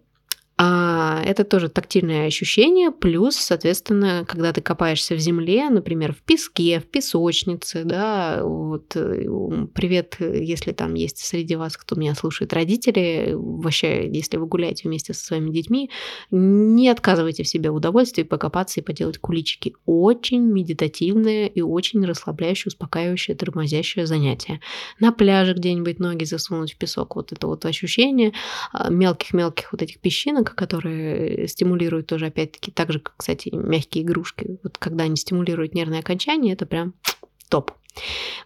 А 0.58 1.22
это 1.22 1.44
тоже 1.44 1.68
тактильное 1.68 2.26
ощущение, 2.26 2.90
плюс, 2.90 3.36
соответственно, 3.36 4.24
когда 4.26 4.54
ты 4.54 4.62
копаешься 4.62 5.14
в 5.14 5.18
земле, 5.18 5.68
например, 5.68 6.14
в 6.14 6.22
песке, 6.22 6.80
в 6.80 6.84
песочнице, 6.84 7.84
да, 7.84 8.40
вот 8.42 8.96
э, 8.96 9.26
привет, 9.74 10.16
если 10.18 10.72
там 10.72 10.94
есть 10.94 11.18
среди 11.18 11.56
вас, 11.56 11.76
кто 11.76 11.94
меня 11.94 12.14
слушает, 12.14 12.54
родители, 12.54 13.32
вообще, 13.34 14.08
если 14.10 14.38
вы 14.38 14.46
гуляете 14.46 14.88
вместе 14.88 15.12
со 15.12 15.26
своими 15.26 15.50
детьми, 15.50 15.90
не 16.30 16.88
отказывайте 16.88 17.42
в 17.42 17.48
себе 17.48 17.68
удовольствие 17.68 18.24
покопаться 18.24 18.80
и 18.80 18.82
поделать 18.82 19.18
куличики. 19.18 19.74
Очень 19.84 20.40
медитативное 20.40 21.48
и 21.48 21.60
очень 21.60 22.02
расслабляющее, 22.06 22.70
успокаивающее, 22.70 23.36
тормозящее 23.36 24.06
занятие. 24.06 24.60
На 25.00 25.12
пляже 25.12 25.52
где-нибудь 25.52 25.98
ноги 25.98 26.24
засунуть 26.24 26.72
в 26.72 26.78
песок, 26.78 27.16
вот 27.16 27.32
это 27.32 27.46
вот 27.46 27.66
ощущение 27.66 28.32
а, 28.72 28.88
мелких-мелких 28.90 29.72
вот 29.72 29.82
этих 29.82 30.00
песчинок, 30.00 30.45
которые 30.54 31.48
стимулируют 31.48 32.06
тоже, 32.06 32.26
опять-таки, 32.26 32.70
так 32.70 32.92
же, 32.92 33.00
как, 33.00 33.14
кстати, 33.16 33.50
мягкие 33.52 34.04
игрушки. 34.04 34.58
Вот 34.62 34.78
когда 34.78 35.04
они 35.04 35.16
стимулируют 35.16 35.74
нервное 35.74 36.00
окончание, 36.00 36.54
это 36.54 36.66
прям 36.66 36.94
топ. 37.48 37.72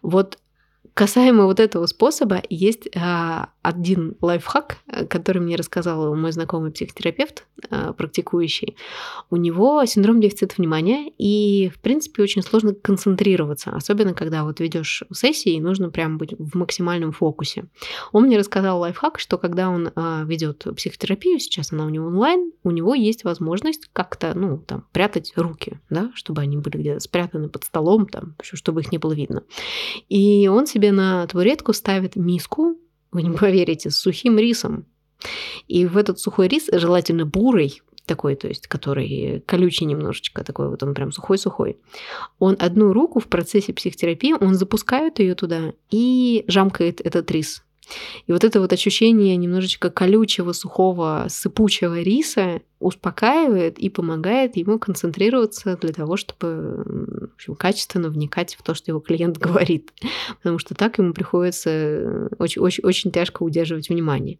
Вот 0.03 0.39
Касаемо 0.95 1.45
вот 1.45 1.61
этого 1.61 1.87
способа, 1.87 2.43
есть 2.49 2.89
а, 2.97 3.51
один 3.63 4.17
лайфхак, 4.21 4.79
который 5.09 5.41
мне 5.41 5.57
рассказал 5.57 6.15
мой 6.15 6.33
знакомый 6.33 6.73
психотерапевт, 6.73 7.47
а, 7.71 7.93
практикующий. 7.93 8.77
У 9.31 9.37
него 9.37 9.85
синдром 9.85 10.21
дефицита 10.21 10.55
внимания, 10.57 11.13
и, 11.19 11.71
в 11.75 11.81
принципе, 11.81 12.23
очень 12.23 12.43
сложно 12.43 12.75
концентрироваться, 12.75 13.71
особенно 13.71 14.15
когда 14.15 14.45
вот 14.45 14.61
ведешь 14.61 15.05
сессии, 15.13 15.53
и 15.53 15.61
нужно 15.61 15.91
прям 15.91 16.19
быть 16.19 16.35
в 16.39 16.57
максимальном 16.57 17.13
фокусе. 17.13 17.67
Он 18.13 18.25
мне 18.25 18.39
рассказал 18.39 18.81
лайфхак, 18.81 19.19
что 19.19 19.39
когда 19.39 19.69
он 19.69 19.91
а, 19.95 20.25
ведет 20.25 20.67
психотерапию, 20.77 21.39
сейчас 21.39 21.73
она 21.73 21.85
у 21.85 21.91
него 21.91 22.07
онлайн, 22.07 22.53
у 22.65 22.71
него 22.71 22.95
есть 22.95 23.25
возможность 23.25 23.89
как-то, 23.93 24.33
ну, 24.35 24.59
там, 24.59 24.87
прятать 24.93 25.33
руки, 25.37 25.79
да, 25.91 26.11
чтобы 26.15 26.43
они 26.43 26.57
были 26.57 26.79
где-то 26.79 27.01
спрятаны 27.01 27.49
под 27.49 27.65
столом, 27.65 28.07
там, 28.07 28.35
чтобы 28.43 28.81
их 28.81 28.93
не 28.93 28.99
было 28.99 29.13
видно. 29.13 29.43
И 30.09 30.49
он 30.49 30.67
себе 30.67 30.80
на 30.89 31.27
табуретку 31.27 31.73
ставит 31.73 32.17
миску, 32.17 32.77
вы 33.13 33.23
не 33.23 33.37
поверите, 33.37 33.91
с 33.91 33.97
сухим 33.97 34.39
рисом. 34.39 34.87
И 35.69 35.87
в 35.87 35.97
этот 35.97 36.19
сухой 36.19 36.49
рис, 36.49 36.69
желательно 36.73 37.27
бурый, 37.27 37.83
такой, 38.07 38.35
то 38.35 38.49
есть, 38.49 38.67
который 38.67 39.41
колючий 39.47 39.87
немножечко, 39.87 40.43
такой 40.43 40.69
вот 40.69 40.83
он 40.83 40.95
прям 40.95 41.13
сухой-сухой. 41.13 41.79
Он 42.39 42.57
одну 42.59 42.93
руку 42.93 43.21
в 43.21 43.27
процессе 43.27 43.73
психотерапии, 43.73 44.33
он 44.33 44.55
запускает 44.55 45.21
ее 45.21 45.35
туда 45.35 45.75
и 45.91 46.45
жамкает 46.49 47.01
этот 47.01 47.31
рис. 47.31 47.63
И 48.27 48.33
вот 48.33 48.45
это 48.45 48.61
вот 48.61 48.73
ощущение 48.73 49.37
немножечко 49.37 49.91
колючего, 49.91 50.53
сухого, 50.53 51.27
сыпучего 51.29 52.01
риса 52.01 52.63
успокаивает 52.81 53.79
и 53.79 53.91
помогает 53.91 54.57
ему 54.57 54.79
концентрироваться 54.79 55.77
для 55.77 55.93
того, 55.93 56.17
чтобы 56.17 56.83
в 57.31 57.35
общем, 57.35 57.55
качественно 57.55 58.09
вникать 58.09 58.57
в 58.59 58.63
то, 58.63 58.75
что 58.75 58.91
его 58.91 59.01
клиент 59.01 59.37
говорит. 59.39 59.93
Потому 60.39 60.59
что 60.59 60.75
так 60.75 60.99
ему 60.99 61.13
приходится 61.13 62.29
очень, 62.39 62.63
очень, 62.63 62.83
очень 62.83 63.13
тяжко 63.13 63.43
удерживать 63.43 63.91
внимание. 63.91 64.39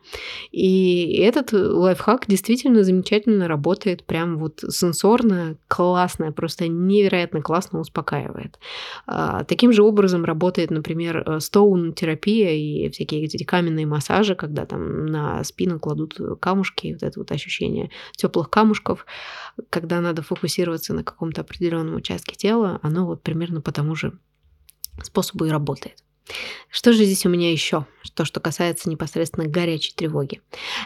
И 0.51 1.21
этот 1.23 1.53
лайфхак 1.53 2.25
действительно 2.27 2.83
замечательно 2.83 3.47
работает, 3.47 4.05
прям 4.05 4.39
вот 4.39 4.65
сенсорно, 4.69 5.57
классно, 5.69 6.33
просто 6.33 6.67
невероятно 6.67 7.43
классно 7.43 7.79
успокаивает. 7.81 8.59
А, 9.07 9.45
таким 9.45 9.73
же 9.73 9.83
образом 9.83 10.25
работает, 10.25 10.71
например, 10.71 11.41
стоун-терапия 11.41 12.53
и 12.53 12.89
всякие 12.89 13.25
эти 13.25 13.45
каменные 13.45 13.87
массажи, 13.87 14.35
когда 14.35 14.65
там 14.65 15.07
на 15.07 15.45
спину 15.45 15.79
кладут 15.79 16.19
камушки, 16.41 16.93
вот 16.95 17.03
это 17.03 17.21
вот 17.21 17.31
ощущение 17.33 17.91
теплых 18.31 18.49
камушков, 18.49 19.07
когда 19.71 20.01
надо 20.01 20.23
фокусироваться 20.23 20.95
на 20.95 21.03
каком-то 21.03 21.41
определенном 21.41 21.97
участке 21.97 22.37
тела, 22.37 22.79
оно 22.83 23.07
вот 23.07 23.23
примерно 23.23 23.61
по 23.61 23.73
тому 23.73 23.97
же 23.97 24.13
способу 25.03 25.47
и 25.47 25.51
работает. 25.51 26.05
Что 26.71 26.93
же 26.93 27.05
здесь 27.05 27.27
у 27.27 27.29
меня 27.29 27.51
еще, 27.51 27.87
то, 28.15 28.25
что 28.25 28.39
касается 28.39 28.89
непосредственно 28.89 29.49
горячей 29.49 29.93
тревоги? 29.93 30.41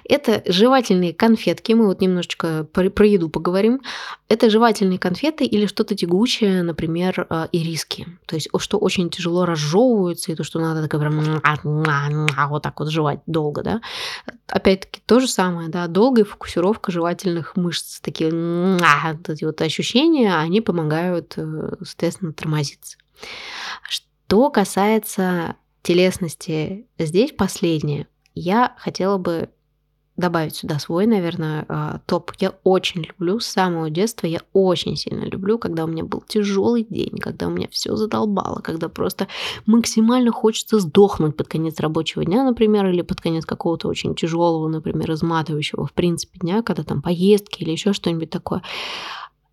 Это 0.09 0.43
жевательные 0.47 1.13
конфетки, 1.13 1.73
мы 1.73 1.87
вот 1.87 2.01
немножечко 2.01 2.65
про, 2.73 2.89
про 2.89 3.07
еду 3.07 3.29
поговорим. 3.29 3.83
Это 4.29 4.49
жевательные 4.49 4.99
конфеты 4.99 5.45
или 5.45 5.67
что-то 5.67 5.95
тягучее, 5.95 6.63
например, 6.63 7.27
э, 7.29 7.49
ириски. 7.53 8.07
То 8.25 8.37
есть, 8.37 8.49
что 8.59 8.79
очень 8.79 9.11
тяжело 9.11 9.45
разжевываются, 9.45 10.33
и 10.33 10.35
то, 10.35 10.43
что 10.43 10.59
надо 10.59 10.87
так 10.89 10.99
прям 10.99 11.41
вот 12.49 12.63
так 12.63 12.81
вот 12.81 12.89
жевать 12.89 13.21
долго, 13.27 13.63
да. 13.63 13.81
Опять-таки, 14.49 15.03
то 15.05 15.21
же 15.21 15.29
самое, 15.29 15.69
да, 15.69 15.87
долгая 15.87 16.25
фокусировка 16.25 16.93
жевательных 16.93 17.57
мышц, 17.57 18.01
такие 18.01 18.31
вот 18.31 19.29
эти 19.29 19.45
вот 19.45 19.61
ощущения, 19.61 20.35
они 20.35 20.63
помогают, 20.63 21.35
э, 21.37 21.77
соответственно, 21.85 22.33
тормозиться. 22.33 22.97
Что 23.89 24.07
касается 24.51 25.57
телесности, 25.83 26.87
здесь 26.99 27.33
последнее. 27.33 28.09
Я 28.35 28.75
хотела 28.79 29.19
бы 29.19 29.51
добавить 30.17 30.55
сюда 30.55 30.79
свой, 30.79 31.07
наверное, 31.07 31.67
а, 31.69 32.01
топ. 32.07 32.33
Я 32.39 32.55
очень 32.63 33.03
люблю 33.03 33.41
с 33.41 33.47
самого 33.47 33.91
детства, 33.91 34.27
я 34.27 34.41
очень 34.53 34.97
сильно 34.97 35.25
люблю, 35.25 35.59
когда 35.59 35.85
у 35.85 35.89
меня 35.89 36.05
был 36.05 36.23
тяжелый 36.27 36.87
день, 36.89 37.19
когда 37.19 37.49
у 37.49 37.51
меня 37.51 37.69
все 37.71 37.97
задолбало, 37.97 38.61
когда 38.61 38.89
просто 38.89 39.27
максимально 39.67 40.31
хочется 40.31 40.79
сдохнуть 40.79 41.37
под 41.37 41.49
конец 41.49 41.81
рабочего 41.81 42.25
дня, 42.25 42.45
например, 42.45 42.87
или 42.87 43.03
под 43.03 43.21
конец 43.21 43.45
какого-то 43.45 43.89
очень 43.89 44.15
тяжелого, 44.15 44.69
например, 44.69 45.13
изматывающего, 45.13 45.87
в 45.87 45.93
принципе, 45.93 46.39
дня, 46.39 46.63
когда 46.63 46.85
там 46.85 47.03
поездки 47.03 47.63
или 47.63 47.73
еще 47.73 47.93
что-нибудь 47.93 48.31
такое, 48.31 48.63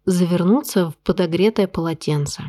завернуться 0.05 0.91
в 0.91 0.97
подогретое 0.97 1.67
полотенце. 1.67 2.43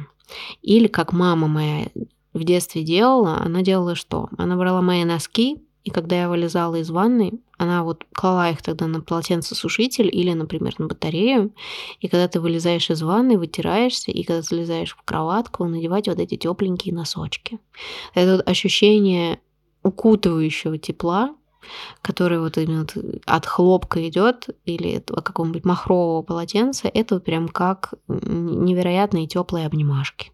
Или 0.63 0.87
как 0.87 1.13
мама 1.13 1.49
моя 1.49 1.89
в 2.33 2.45
детстве 2.45 2.83
делала, 2.83 3.39
она 3.39 3.63
делала 3.63 3.95
что? 3.95 4.29
Она 4.39 4.57
брала 4.57 4.81
мои 4.83 5.05
носки, 5.05 5.63
и 5.85 5.91
когда 5.91 6.17
я 6.17 6.29
вылезала 6.29 6.77
из 6.77 6.91
ванны, 6.91 7.41
она 7.59 7.83
вот 7.85 8.05
клала 8.13 8.51
их 8.51 8.63
тогда 8.63 8.87
на 8.87 9.01
полотенцесушитель 9.01 10.09
или, 10.13 10.33
например, 10.33 10.75
на 10.79 10.87
батарею. 10.87 11.53
И 12.01 12.09
когда 12.09 12.29
ты 12.29 12.41
вылезаешь 12.41 12.91
из 12.91 13.03
ванны, 13.03 13.37
вытираешься, 13.37 14.11
и 14.13 14.23
когда 14.23 14.43
залезаешь 14.43 14.97
в 14.97 15.03
кроватку, 15.03 15.65
надевать 15.65 16.09
вот 16.09 16.19
эти 16.19 16.37
тепленькие 16.37 16.95
носочки. 16.95 17.59
Это 18.15 18.37
вот 18.37 18.49
ощущение 18.49 19.41
укутывающего 19.83 20.79
тепла, 20.79 21.35
которое 22.03 22.41
вот 22.41 22.59
именно 22.59 22.87
от 23.27 23.47
хлопка 23.47 24.09
идет 24.09 24.49
или 24.65 24.97
от 24.97 25.25
какого-нибудь 25.25 25.65
махрового 25.65 26.23
полотенца, 26.23 26.89
это 26.89 27.21
прям 27.21 27.49
как 27.49 27.95
невероятные 28.09 29.27
теплые 29.27 29.67
обнимашки. 29.67 30.33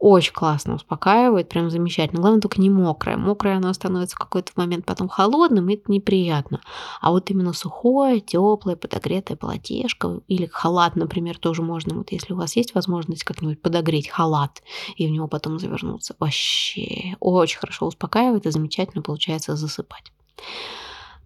Очень 0.00 0.32
классно 0.32 0.76
успокаивает, 0.76 1.50
прям 1.50 1.68
замечательно. 1.68 2.22
Главное, 2.22 2.40
только 2.40 2.58
не 2.58 2.70
мокраое. 2.70 3.18
Мокраое 3.18 3.58
оно 3.58 3.70
становится 3.74 4.16
в 4.16 4.18
какой-то 4.18 4.50
момент 4.56 4.86
потом 4.86 5.08
холодным, 5.10 5.68
и 5.68 5.74
это 5.74 5.92
неприятно. 5.92 6.62
А 7.02 7.10
вот 7.10 7.30
именно 7.30 7.52
сухое, 7.52 8.20
теплое, 8.20 8.76
подогретое 8.76 9.36
полотешко 9.36 10.20
или 10.26 10.46
халат, 10.46 10.96
например, 10.96 11.36
тоже 11.36 11.60
можно. 11.60 11.96
Вот 11.96 12.12
если 12.12 12.32
у 12.32 12.36
вас 12.36 12.56
есть 12.56 12.74
возможность 12.74 13.24
как-нибудь 13.24 13.60
подогреть 13.60 14.08
халат 14.08 14.62
и 14.96 15.06
в 15.06 15.10
него 15.10 15.28
потом 15.28 15.58
завернуться, 15.58 16.16
вообще 16.18 17.14
очень 17.20 17.58
хорошо 17.58 17.86
успокаивает 17.86 18.46
и 18.46 18.50
замечательно 18.50 19.02
получается 19.02 19.54
засыпать. 19.54 20.12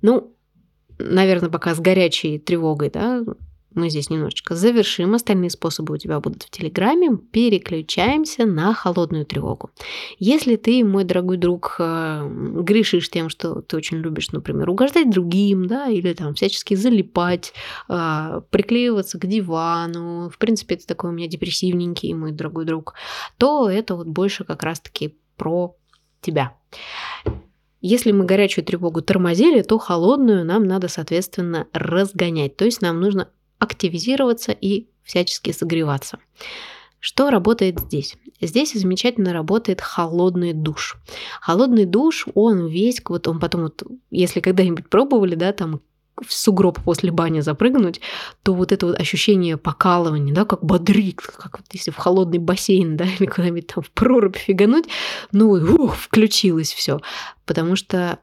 Ну, 0.02 0.34
наверное, 0.98 1.50
пока 1.50 1.74
с 1.74 1.80
горячей 1.80 2.38
тревогой, 2.38 2.90
да, 2.90 3.22
мы 3.74 3.90
здесь 3.90 4.08
немножечко 4.08 4.54
завершим. 4.54 5.14
Остальные 5.14 5.50
способы 5.50 5.94
у 5.94 5.96
тебя 5.96 6.20
будут 6.20 6.44
в 6.44 6.50
Телеграме. 6.50 7.16
Переключаемся 7.32 8.46
на 8.46 8.72
холодную 8.72 9.26
тревогу. 9.26 9.70
Если 10.18 10.56
ты, 10.56 10.84
мой 10.84 11.04
дорогой 11.04 11.36
друг, 11.38 11.76
э, 11.80 12.28
грешишь 12.62 13.10
тем, 13.10 13.28
что 13.28 13.62
ты 13.62 13.76
очень 13.76 13.98
любишь, 13.98 14.30
например, 14.30 14.70
угождать 14.70 15.10
другим, 15.10 15.66
да, 15.66 15.88
или 15.88 16.12
там 16.14 16.34
всячески 16.34 16.74
залипать, 16.74 17.52
э, 17.88 18.42
приклеиваться 18.50 19.18
к 19.18 19.26
дивану, 19.26 20.30
в 20.30 20.38
принципе, 20.38 20.76
это 20.76 20.86
такой 20.86 21.10
у 21.10 21.12
меня 21.12 21.26
депрессивненький 21.26 22.14
мой 22.14 22.30
дорогой 22.30 22.64
друг, 22.64 22.94
то 23.38 23.68
это 23.68 23.96
вот 23.96 24.06
больше 24.06 24.44
как 24.44 24.62
раз-таки 24.62 25.16
про 25.36 25.74
тебя. 26.20 26.54
Если 27.86 28.12
мы 28.12 28.24
горячую 28.24 28.64
тревогу 28.64 29.02
тормозили, 29.02 29.60
то 29.60 29.76
холодную 29.76 30.42
нам 30.42 30.64
надо, 30.64 30.88
соответственно, 30.88 31.66
разгонять. 31.74 32.56
То 32.56 32.64
есть 32.64 32.80
нам 32.80 32.98
нужно 32.98 33.28
активизироваться 33.58 34.52
и 34.52 34.88
всячески 35.02 35.50
согреваться. 35.50 36.18
Что 36.98 37.28
работает 37.28 37.80
здесь? 37.80 38.16
Здесь 38.40 38.72
замечательно 38.72 39.34
работает 39.34 39.82
холодный 39.82 40.54
душ. 40.54 40.96
Холодный 41.42 41.84
душ, 41.84 42.24
он 42.34 42.68
весь, 42.68 43.02
вот 43.06 43.28
он 43.28 43.38
потом, 43.38 43.64
вот, 43.64 43.82
если 44.10 44.40
когда-нибудь 44.40 44.88
пробовали, 44.88 45.34
да, 45.34 45.52
там 45.52 45.82
в 46.22 46.32
сугроб 46.32 46.80
после 46.82 47.10
бани 47.10 47.40
запрыгнуть, 47.40 48.00
то 48.42 48.54
вот 48.54 48.72
это 48.72 48.86
вот 48.86 49.00
ощущение 49.00 49.56
покалывания, 49.56 50.34
да, 50.34 50.44
как 50.44 50.64
бодрит, 50.64 51.20
как 51.20 51.58
вот 51.58 51.66
если 51.72 51.90
в 51.90 51.96
холодный 51.96 52.38
бассейн, 52.38 52.96
да, 52.96 53.04
или 53.18 53.26
куда-нибудь 53.26 53.66
там 53.68 53.82
в 53.82 53.90
прорубь 53.90 54.36
фигануть, 54.36 54.86
ну, 55.32 55.50
ух, 55.50 55.96
включилось 55.96 56.72
все, 56.72 57.00
потому 57.46 57.76
что 57.76 58.18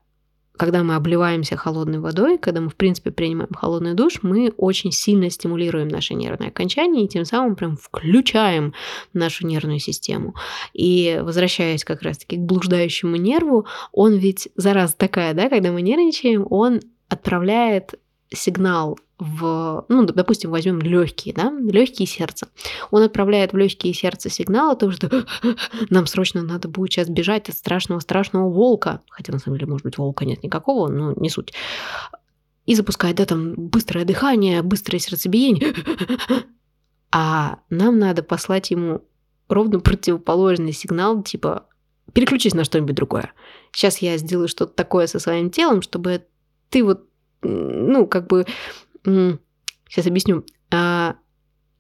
когда 0.62 0.84
мы 0.84 0.93
обливаемся 0.93 1.58
холодной 1.58 1.99
водой, 1.99 2.38
когда 2.38 2.62
мы, 2.62 2.69
в 2.69 2.75
принципе, 2.75 3.10
принимаем 3.10 3.49
холодный 3.51 3.95
душ, 3.95 4.19
мы 4.21 4.54
очень 4.58 4.91
сильно 4.91 5.27
стимулируем 5.32 5.88
наше 5.88 6.13
нервное 6.13 6.49
окончание 6.49 7.06
и 7.06 7.08
тем 7.08 7.25
самым 7.25 7.56
прям 7.56 7.77
включаем 7.77 8.75
нашу 9.12 9.47
нервную 9.47 9.80
систему. 9.80 10.36
И 10.73 11.19
возвращаясь 11.23 11.84
как 11.84 12.04
раз-таки 12.04 12.36
к 12.36 12.41
блуждающему 12.41 13.15
нерву, 13.15 13.65
он 13.91 14.13
ведь, 14.17 14.49
зараза 14.56 14.95
такая, 14.95 15.34
да, 15.34 15.49
когда 15.49 15.71
мы 15.71 15.82
нервничаем, 15.82 16.45
он 16.47 16.82
отправляет 17.12 17.95
сигнал 18.34 18.97
в, 19.19 19.86
ну, 19.89 20.04
допустим, 20.06 20.50
возьмем 20.50 20.80
легкие, 20.80 21.36
да, 21.36 21.52
легкие 21.52 22.08
сердца. 22.08 22.47
Он 22.89 23.04
отправляет 23.04 23.52
в 23.52 23.58
легкие 23.58 23.93
сердца 23.93 24.30
сигнал 24.30 24.71
о 24.71 24.76
том, 24.76 24.91
что 24.91 25.26
нам 25.89 26.08
срочно 26.08 26.41
надо 26.41 26.69
будет 26.69 26.93
сейчас 26.93 27.10
бежать 27.10 27.50
от 27.50 27.58
страшного-страшного 27.58 28.50
волка. 28.50 29.02
Хотя, 29.10 29.34
на 29.34 29.39
самом 29.39 29.58
деле, 29.58 29.69
может 29.69 29.84
быть, 29.84 29.97
волка 29.97 30.24
нет 30.26 30.41
никакого, 30.41 30.88
но 30.88 31.13
не 31.13 31.30
суть. 31.30 31.54
И 32.65 32.74
запускает, 32.74 33.17
да, 33.17 33.26
там 33.26 33.54
быстрое 33.56 34.06
дыхание, 34.06 34.62
быстрое 34.63 35.00
сердцебиение. 35.00 35.74
А 37.13 37.60
нам 37.69 38.00
надо 38.00 38.24
послать 38.24 38.71
ему 38.71 39.02
ровно 39.50 39.82
противоположный 39.82 40.71
сигнал, 40.71 41.21
типа 41.21 41.65
переключись 42.13 42.54
на 42.54 42.63
что-нибудь 42.63 42.95
другое. 42.95 43.34
Сейчас 43.74 43.97
я 43.97 44.15
сделаю 44.15 44.47
что-то 44.47 44.74
такое 44.74 45.08
со 45.08 45.19
своим 45.19 45.50
телом, 45.50 45.82
чтобы 45.82 46.24
ты 46.71 46.84
вот, 46.84 47.05
ну, 47.43 48.07
как 48.07 48.27
бы 48.27 48.47
сейчас 49.03 50.07
объясню, 50.07 50.45
а, 50.71 51.15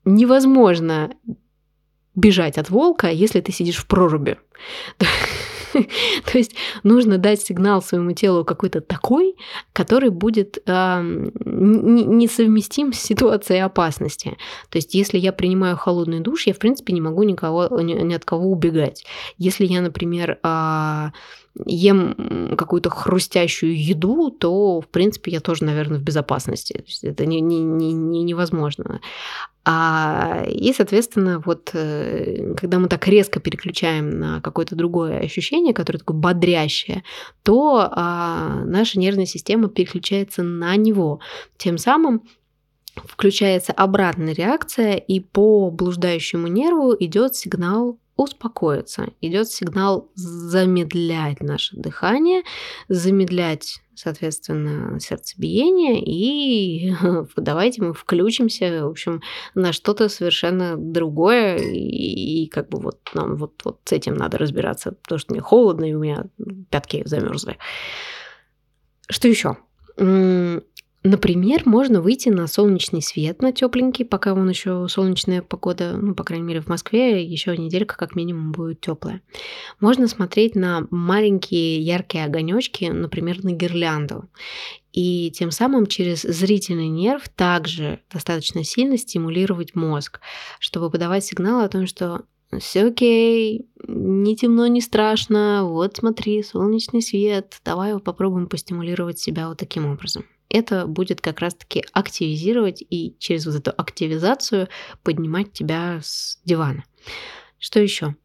невозможно 0.05 1.11
бежать 2.13 2.57
от 2.57 2.69
волка, 2.69 3.09
если 3.09 3.39
ты 3.39 3.51
сидишь 3.51 3.77
в 3.77 3.87
проруби. 3.87 4.37
То 5.71 6.37
есть 6.37 6.53
нужно 6.83 7.17
дать 7.17 7.41
сигнал 7.41 7.81
своему 7.81 8.11
телу 8.11 8.43
какой-то 8.43 8.81
такой, 8.81 9.37
который 9.71 10.09
будет 10.09 10.57
э, 10.65 11.01
несовместим 11.45 12.91
с 12.91 12.99
ситуацией 12.99 13.59
опасности. 13.59 14.37
То 14.69 14.77
есть 14.77 14.93
если 14.93 15.17
я 15.17 15.31
принимаю 15.31 15.77
холодный 15.77 16.19
душ, 16.19 16.47
я 16.47 16.53
в 16.53 16.59
принципе 16.59 16.91
не 16.91 16.99
могу 16.99 17.23
никого, 17.23 17.69
ни, 17.79 18.13
от 18.13 18.25
кого 18.25 18.51
убегать. 18.51 19.05
Если 19.37 19.65
я, 19.65 19.79
например, 19.79 20.39
э, 20.43 21.11
ем 21.65 22.55
какую-то 22.57 22.89
хрустящую 22.89 23.79
еду, 23.81 24.31
то, 24.31 24.81
в 24.81 24.87
принципе, 24.87 25.31
я 25.31 25.39
тоже, 25.39 25.65
наверное, 25.65 25.99
в 25.99 26.03
безопасности. 26.03 26.73
То 26.73 26.83
есть 26.85 27.03
это 27.03 27.25
не, 27.25 27.41
не, 27.41 27.59
не, 27.61 27.93
не 27.93 28.23
невозможно. 28.23 29.01
А, 29.63 30.43
и, 30.47 30.73
соответственно, 30.73 31.41
вот 31.45 31.69
э, 31.73 32.55
когда 32.55 32.79
мы 32.79 32.87
так 32.87 33.07
резко 33.07 33.39
переключаем 33.39 34.09
на 34.09 34.41
какое-то 34.41 34.75
другое 34.75 35.19
ощущение, 35.19 35.73
которое 35.73 35.99
такое 35.99 36.17
бодрящее, 36.17 37.03
то 37.43 37.87
а, 37.91 38.63
наша 38.65 38.99
нервная 38.99 39.27
система 39.27 39.69
переключается 39.69 40.41
на 40.41 40.75
него. 40.77 41.19
Тем 41.57 41.77
самым 41.77 42.23
включается 42.95 43.71
обратная 43.71 44.33
реакция, 44.33 44.95
и 44.95 45.19
по 45.19 45.69
блуждающему 45.69 46.47
нерву 46.47 46.95
идет 46.99 47.35
сигнал 47.35 47.97
успокоиться. 48.21 49.09
Идет 49.21 49.49
сигнал 49.49 50.09
замедлять 50.15 51.41
наше 51.41 51.75
дыхание, 51.75 52.43
замедлять, 52.87 53.81
соответственно, 53.95 54.99
сердцебиение, 54.99 56.01
и 56.03 56.93
давайте 57.35 57.81
мы 57.81 57.93
включимся, 57.93 58.85
в 58.85 58.89
общем, 58.89 59.21
на 59.55 59.73
что-то 59.73 60.09
совершенно 60.09 60.75
другое, 60.77 61.57
и, 61.57 62.43
и 62.43 62.47
как 62.47 62.69
бы 62.69 62.79
вот 62.79 62.99
нам 63.13 63.35
вот, 63.35 63.61
вот 63.63 63.79
с 63.85 63.91
этим 63.91 64.15
надо 64.15 64.37
разбираться, 64.37 64.91
потому 64.91 65.19
что 65.19 65.33
мне 65.33 65.41
холодно, 65.41 65.85
и 65.85 65.93
у 65.93 65.99
меня 65.99 66.25
пятки 66.69 67.03
замерзли. 67.05 67.57
Что 69.09 69.27
еще? 69.27 69.57
Например, 71.03 71.63
можно 71.65 71.99
выйти 71.99 72.29
на 72.29 72.45
солнечный 72.45 73.01
свет, 73.01 73.41
на 73.41 73.51
тепленький, 73.51 74.05
пока 74.05 74.33
он 74.33 74.47
еще 74.47 74.87
солнечная 74.87 75.41
погода, 75.41 75.97
ну, 75.97 76.13
по 76.13 76.23
крайней 76.23 76.45
мере, 76.45 76.61
в 76.61 76.67
Москве 76.67 77.23
еще 77.23 77.57
неделька 77.57 77.97
как 77.97 78.15
минимум 78.15 78.51
будет 78.51 78.81
теплая. 78.81 79.21
Можно 79.79 80.07
смотреть 80.07 80.53
на 80.53 80.85
маленькие 80.91 81.81
яркие 81.81 82.25
огонечки, 82.25 82.85
например, 82.85 83.43
на 83.43 83.51
гирлянду. 83.51 84.29
И 84.93 85.31
тем 85.31 85.49
самым 85.49 85.87
через 85.87 86.21
зрительный 86.21 86.89
нерв 86.89 87.29
также 87.29 88.01
достаточно 88.11 88.63
сильно 88.63 88.97
стимулировать 88.97 89.73
мозг, 89.73 90.19
чтобы 90.59 90.91
подавать 90.91 91.25
сигнал 91.25 91.61
о 91.61 91.69
том, 91.69 91.87
что 91.87 92.25
все 92.59 92.85
окей, 92.85 93.67
не 93.87 94.35
темно, 94.35 94.67
не 94.67 94.81
страшно, 94.81 95.63
вот 95.63 95.97
смотри, 95.97 96.43
солнечный 96.43 97.01
свет, 97.01 97.59
давай 97.63 97.97
попробуем 97.99 98.47
постимулировать 98.47 99.19
себя 99.19 99.47
вот 99.47 99.57
таким 99.57 99.85
образом 99.85 100.25
это 100.51 100.85
будет 100.85 101.21
как 101.21 101.39
раз-таки 101.39 101.83
активизировать 101.93 102.83
и 102.87 103.15
через 103.19 103.45
вот 103.45 103.55
эту 103.55 103.71
активизацию 103.75 104.67
поднимать 105.01 105.53
тебя 105.53 105.99
с 106.03 106.39
дивана. 106.43 106.83
Что 107.57 107.79
еще? 107.79 108.15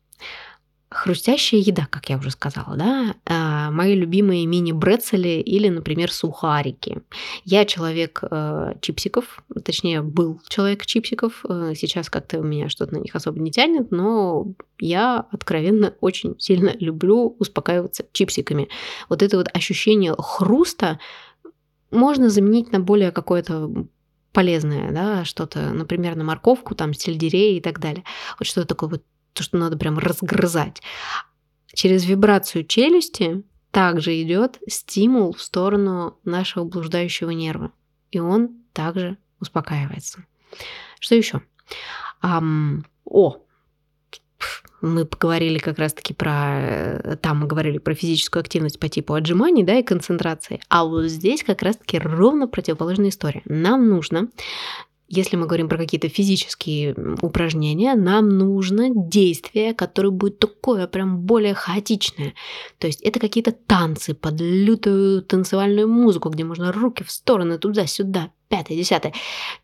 Хрустящая 0.88 1.61
еда, 1.61 1.88
как 1.90 2.09
я 2.11 2.16
уже 2.16 2.31
сказала, 2.31 2.77
да, 2.77 3.16
а, 3.27 3.72
мои 3.72 3.96
любимые 3.96 4.46
мини-брецели 4.46 5.40
или, 5.40 5.68
например, 5.68 6.12
сухарики. 6.12 7.03
Я 7.44 7.64
человек 7.64 8.20
э, 8.22 8.75
чипсиков, 8.81 9.42
точнее, 9.64 10.03
был 10.03 10.40
человек 10.49 10.87
чипсиков, 10.87 11.44
э, 11.49 11.72
сейчас 11.77 12.09
как-то 12.09 12.38
у 12.38 12.44
меня 12.44 12.68
что-то 12.68 12.94
на 12.94 12.99
них 12.99 13.16
особо 13.16 13.40
не 13.40 13.51
тянет, 13.51 13.90
но 13.90 14.46
я 14.79 15.27
откровенно 15.33 15.94
очень 16.01 16.38
сильно 16.38 16.72
люблю 16.79 17.35
успокаиваться 17.40 18.07
чипсиками. 18.12 18.68
Вот 19.09 19.22
это 19.22 19.38
вот 19.38 19.49
ощущение 19.53 20.14
хруста, 20.16 21.01
можно 21.90 22.31
заменить 22.31 22.70
на 22.70 22.79
более 22.79 23.11
какое-то 23.11 23.87
полезное, 24.33 24.92
да, 24.92 25.25
что-то, 25.25 25.70
например, 25.72 26.14
на 26.14 26.22
морковку, 26.22 26.75
там, 26.75 26.92
сельдерей 26.92 27.57
и 27.57 27.61
так 27.61 27.81
далее. 27.81 28.05
Вот 28.38 28.46
что-то 28.46 28.68
такое 28.68 28.90
вот, 28.90 29.03
то, 29.37 29.42
что 29.42 29.57
надо 29.59 29.77
прям 29.77 29.99
разгрызать. 29.99 30.83
Через 31.72 32.05
вибрацию 32.07 32.64
челюсти 32.64 33.44
также 33.70 34.20
идет 34.22 34.59
стимул 34.68 35.35
в 35.35 35.42
сторону 35.42 36.18
нашего 36.25 36.64
блуждающего 36.64 37.31
нерва. 37.31 37.72
И 38.11 38.18
он 38.18 38.62
также 38.72 39.18
успокаивается. 39.40 40.25
Что 40.99 41.14
еще? 41.14 41.42
Um, 42.22 42.85
о, 43.05 43.37
мы 44.81 45.05
поговорили 45.05 45.59
как 45.59 45.79
раз-таки 45.79 46.14
про... 46.14 46.61
Э, 46.61 47.16
там 47.16 47.40
мы 47.40 47.46
говорили 47.46 47.79
про 47.79 47.94
физическую 47.94 48.40
активность 48.40 48.79
по 48.79 48.88
типу 48.88 49.14
отжиманий, 49.14 49.64
да, 49.64 49.79
и 49.79 49.83
концентрации. 49.83 50.61
А 50.68 50.85
вот 50.85 51.05
здесь 51.07 51.42
как 51.42 51.62
раз-таки 51.62 51.99
ровно 51.99 52.49
противоположная 52.49 53.11
история. 53.11 53.42
Нам 53.44 53.88
нужно 53.88 54.29
если 55.09 55.37
мы 55.37 55.47
говорим 55.47 55.69
про 55.69 55.79
какие-то 55.79 56.09
физические 56.09 56.95
упражнения, 57.23 57.95
нам 57.95 58.29
нужно 58.29 58.88
действие, 58.90 59.75
которое 59.75 60.11
будет 60.11 60.38
такое 60.38 60.87
прям 60.87 61.21
более 61.21 61.55
хаотичное. 61.55 62.35
То 62.79 62.87
есть 62.87 63.03
это 63.03 63.21
какие-то 63.21 63.53
танцы 63.53 64.14
под 64.14 64.40
лютую 64.40 65.23
танцевальную 65.23 65.88
музыку, 65.88 66.29
где 66.29 66.45
можно 66.45 66.73
руки 66.73 67.05
в 67.05 67.11
стороны, 67.11 67.59
туда-сюда, 67.59 68.31
пятое, 68.48 68.76
десятое. 68.76 69.12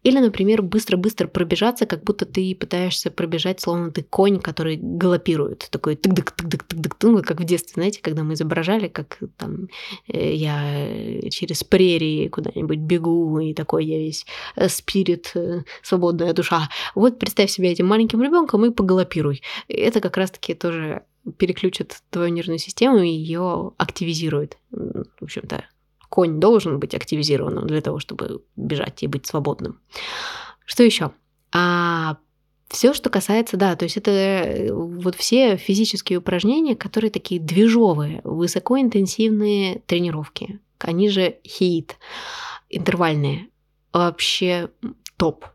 Или, 0.02 0.18
например, 0.18 0.62
быстро-быстро 0.62 1.28
пробежаться, 1.28 1.86
как 1.86 2.02
будто 2.04 2.26
ты 2.26 2.54
пытаешься 2.54 3.10
пробежать, 3.10 3.60
словно 3.60 3.90
ты 3.90 4.02
конь, 4.02 4.40
который 4.40 4.76
галопирует. 4.76 5.68
Такой 5.70 5.96
тык 5.96 6.12
тык 6.14 6.34
дык 6.42 6.64
тык 6.64 6.80
дык 6.80 6.96
ну, 7.02 7.22
как 7.22 7.40
в 7.40 7.44
детстве, 7.44 7.74
знаете, 7.74 8.00
когда 8.02 8.22
мы 8.22 8.34
изображали, 8.34 8.88
как 8.88 9.18
там 9.36 9.68
э, 10.08 10.34
я 10.34 11.30
через 11.30 11.64
прерии 11.64 12.28
куда-нибудь 12.28 12.78
бегу, 12.78 13.38
и 13.38 13.54
такой 13.54 13.84
я 13.84 13.98
весь 13.98 14.26
э, 14.56 14.68
спирит, 14.68 15.32
э, 15.34 15.62
свободная 15.82 16.32
душа. 16.32 16.68
Вот 16.94 17.18
представь 17.18 17.50
себя 17.50 17.70
этим 17.70 17.86
маленьким 17.86 18.22
ребенком 18.22 18.64
и 18.64 18.70
погалопируй. 18.70 19.42
Это 19.68 20.00
как 20.00 20.16
раз-таки 20.16 20.54
тоже 20.54 21.02
переключит 21.38 21.98
твою 22.10 22.32
нервную 22.32 22.58
систему 22.58 22.98
и 22.98 23.08
ее 23.08 23.72
активизирует. 23.78 24.58
В 24.70 25.22
общем-то, 25.22 25.64
конь 26.12 26.40
должен 26.40 26.78
быть 26.78 26.94
активизированным 26.94 27.66
для 27.66 27.80
того, 27.80 27.98
чтобы 27.98 28.44
бежать 28.54 29.02
и 29.02 29.06
быть 29.06 29.24
свободным. 29.26 29.80
Что 30.66 30.82
еще? 30.82 31.12
А 31.54 32.18
все, 32.68 32.92
что 32.92 33.08
касается, 33.08 33.56
да, 33.56 33.76
то 33.76 33.84
есть 33.84 33.96
это 33.96 34.10
э, 34.10 34.72
вот 34.74 35.14
все 35.14 35.56
физические 35.56 36.18
упражнения, 36.18 36.76
которые 36.76 37.10
такие 37.10 37.40
движовые, 37.40 38.20
высокоинтенсивные 38.24 39.80
тренировки. 39.86 40.60
Они 40.80 41.08
же 41.08 41.36
хит, 41.46 41.96
интервальные. 42.68 43.48
Вообще 43.94 44.68
топ. 45.16 45.46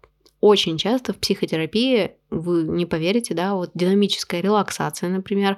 Очень 0.42 0.80
часто 0.80 1.14
в 1.14 1.18
психотерапии, 1.18 2.14
вы 2.32 2.64
не 2.64 2.88
поверите, 2.88 3.36
да, 3.36 3.54
вот 3.54 3.70
динамическая 3.76 4.42
релаксация, 4.42 5.10
например, 5.10 5.58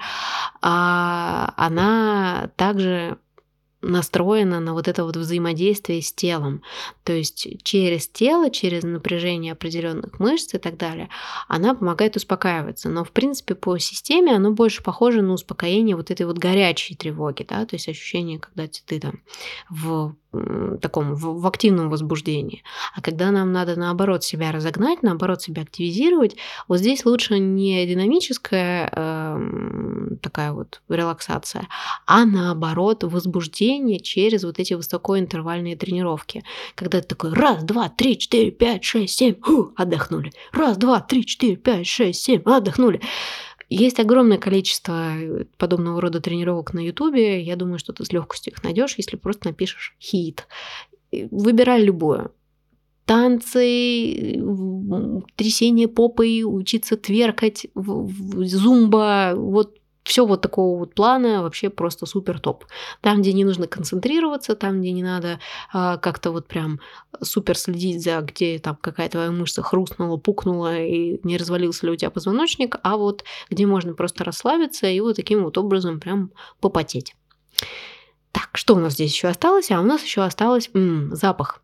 а, 0.61 1.53
она 1.55 2.51
также 2.57 3.17
настроена 3.81 4.59
на 4.59 4.73
вот 4.73 4.87
это 4.87 5.03
вот 5.03 5.15
взаимодействие 5.15 6.01
с 6.01 6.11
телом. 6.11 6.63
То 7.03 7.13
есть 7.13 7.47
через 7.63 8.07
тело, 8.07 8.49
через 8.49 8.83
напряжение 8.83 9.53
определенных 9.53 10.19
мышц 10.19 10.53
и 10.53 10.57
так 10.57 10.77
далее, 10.77 11.09
она 11.47 11.73
помогает 11.73 12.15
успокаиваться. 12.15 12.89
Но 12.89 13.03
в 13.03 13.11
принципе 13.11 13.55
по 13.55 13.77
системе 13.77 14.35
оно 14.35 14.51
больше 14.51 14.83
похоже 14.83 15.21
на 15.21 15.33
успокоение 15.33 15.95
вот 15.95 16.11
этой 16.11 16.25
вот 16.25 16.37
горячей 16.37 16.95
тревоги, 16.95 17.45
да, 17.47 17.65
то 17.65 17.75
есть 17.75 17.87
ощущение, 17.87 18.39
когда 18.39 18.67
ты 18.67 18.99
там 18.99 19.21
в 19.69 20.15
таком 20.81 21.15
в, 21.15 21.41
в 21.41 21.47
активном 21.47 21.89
возбуждении. 21.89 22.63
А 22.95 23.01
когда 23.01 23.31
нам 23.31 23.51
надо 23.51 23.75
наоборот 23.75 24.23
себя 24.23 24.51
разогнать, 24.51 25.01
наоборот 25.01 25.41
себя 25.41 25.63
активизировать, 25.63 26.35
вот 26.67 26.77
здесь 26.77 27.05
лучше 27.05 27.39
не 27.39 27.85
динамическая 27.87 28.91
э, 28.95 30.15
такая 30.21 30.53
вот 30.53 30.81
релаксация, 30.87 31.67
а 32.05 32.25
наоборот 32.25 33.03
возбуждение 33.03 33.99
через 33.99 34.43
вот 34.43 34.59
эти 34.59 34.75
высокоинтервальные 34.75 35.75
тренировки. 35.75 36.43
Когда 36.75 37.01
ты 37.01 37.07
такой 37.07 37.33
раз, 37.33 37.63
два, 37.63 37.89
три, 37.89 38.17
четыре, 38.17 38.51
пять, 38.51 38.83
шесть, 38.83 39.17
семь, 39.17 39.35
ху, 39.41 39.73
отдохнули. 39.75 40.31
Раз, 40.51 40.77
два, 40.77 40.99
три, 40.99 41.25
четыре, 41.25 41.55
пять, 41.55 41.87
шесть, 41.87 42.21
семь, 42.23 42.41
отдохнули. 42.45 43.01
Есть 43.69 43.99
огромное 43.99 44.37
количество 44.37 45.13
подобного 45.57 46.01
рода 46.01 46.19
тренировок 46.19 46.73
на 46.73 46.79
Ютубе. 46.79 47.41
Я 47.41 47.55
думаю, 47.55 47.79
что 47.79 47.93
ты 47.93 48.03
с 48.03 48.11
легкостью 48.11 48.53
их 48.53 48.63
найдешь, 48.63 48.95
если 48.97 49.15
просто 49.15 49.47
напишешь 49.47 49.95
хит. 49.99 50.47
Выбирай 51.11 51.83
любое 51.83 52.31
танцы, 53.09 54.39
трясение 55.35 55.87
попой, 55.87 56.43
учиться 56.45 56.95
тверкать, 56.95 57.65
зумба, 57.73 59.33
вот 59.35 59.78
все 60.09 60.25
вот 60.25 60.41
такого 60.41 60.79
вот 60.79 60.95
плана 60.95 61.43
вообще 61.43 61.69
просто 61.69 62.07
супер 62.07 62.39
топ. 62.39 62.65
Там, 63.01 63.21
где 63.21 63.31
не 63.31 63.45
нужно 63.45 63.67
концентрироваться, 63.67 64.55
там, 64.55 64.81
где 64.81 64.91
не 64.91 65.03
надо 65.03 65.39
а, 65.71 65.97
как-то 65.97 66.31
вот 66.31 66.47
прям 66.47 66.79
супер 67.21 67.55
следить 67.55 68.03
за, 68.03 68.19
где 68.21 68.57
там 68.57 68.75
какая 68.81 69.07
твоя 69.07 69.29
мышца 69.29 69.61
хрустнула, 69.61 70.17
пукнула 70.17 70.79
и 70.79 71.19
не 71.23 71.37
развалился 71.37 71.85
ли 71.85 71.91
у 71.91 71.95
тебя 71.95 72.09
позвоночник, 72.09 72.77
а 72.81 72.97
вот 72.97 73.23
где 73.51 73.67
можно 73.67 73.93
просто 73.93 74.23
расслабиться 74.23 74.87
и 74.87 74.99
вот 74.99 75.15
таким 75.15 75.43
вот 75.43 75.59
образом 75.59 75.99
прям 75.99 76.31
попотеть. 76.59 77.15
Так, 78.31 78.49
что 78.53 78.73
у 78.73 78.79
нас 78.79 78.93
здесь 78.93 79.13
еще 79.13 79.27
осталось? 79.27 79.69
А 79.69 79.79
у 79.79 79.83
нас 79.83 80.03
еще 80.03 80.23
осталось 80.23 80.71
м-м, 80.73 81.15
запах. 81.15 81.61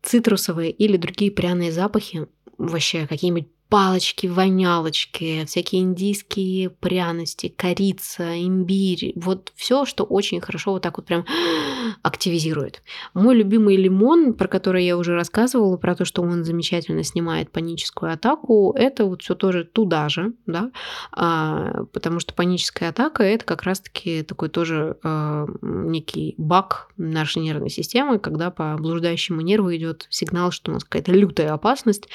Цитрусовые 0.00 0.70
или 0.70 0.96
другие 0.96 1.32
пряные 1.32 1.72
запахи, 1.72 2.28
вообще 2.56 3.08
какие-нибудь 3.08 3.48
палочки, 3.74 4.28
вонялочки, 4.28 5.44
всякие 5.46 5.82
индийские 5.82 6.70
пряности, 6.70 7.48
корица, 7.48 8.40
имбирь. 8.40 9.14
Вот 9.16 9.52
все, 9.56 9.84
что 9.84 10.04
очень 10.04 10.40
хорошо 10.40 10.70
вот 10.70 10.82
так 10.82 10.96
вот 10.96 11.06
прям 11.06 11.24
активизирует. 12.02 12.82
Мой 13.14 13.34
любимый 13.34 13.76
лимон, 13.76 14.34
про 14.34 14.46
который 14.46 14.84
я 14.84 14.96
уже 14.96 15.16
рассказывала, 15.16 15.76
про 15.76 15.96
то, 15.96 16.04
что 16.04 16.22
он 16.22 16.44
замечательно 16.44 17.02
снимает 17.02 17.50
паническую 17.50 18.12
атаку, 18.12 18.72
это 18.78 19.06
вот 19.06 19.22
все 19.22 19.34
тоже 19.34 19.64
туда 19.64 20.08
же, 20.08 20.34
да, 20.46 20.70
а, 21.10 21.82
потому 21.92 22.20
что 22.20 22.32
паническая 22.32 22.90
атака 22.90 23.24
это 23.24 23.44
как 23.44 23.64
раз-таки 23.64 24.22
такой 24.22 24.50
тоже 24.50 24.98
а, 25.02 25.48
некий 25.62 26.36
баг 26.38 26.92
нашей 26.96 27.42
нервной 27.42 27.70
системы, 27.70 28.20
когда 28.20 28.52
по 28.52 28.76
блуждающему 28.78 29.40
нерву 29.40 29.74
идет 29.74 30.06
сигнал, 30.10 30.52
что 30.52 30.70
у 30.70 30.74
нас 30.74 30.84
какая-то 30.84 31.10
лютая 31.10 31.52
опасность, 31.52 32.08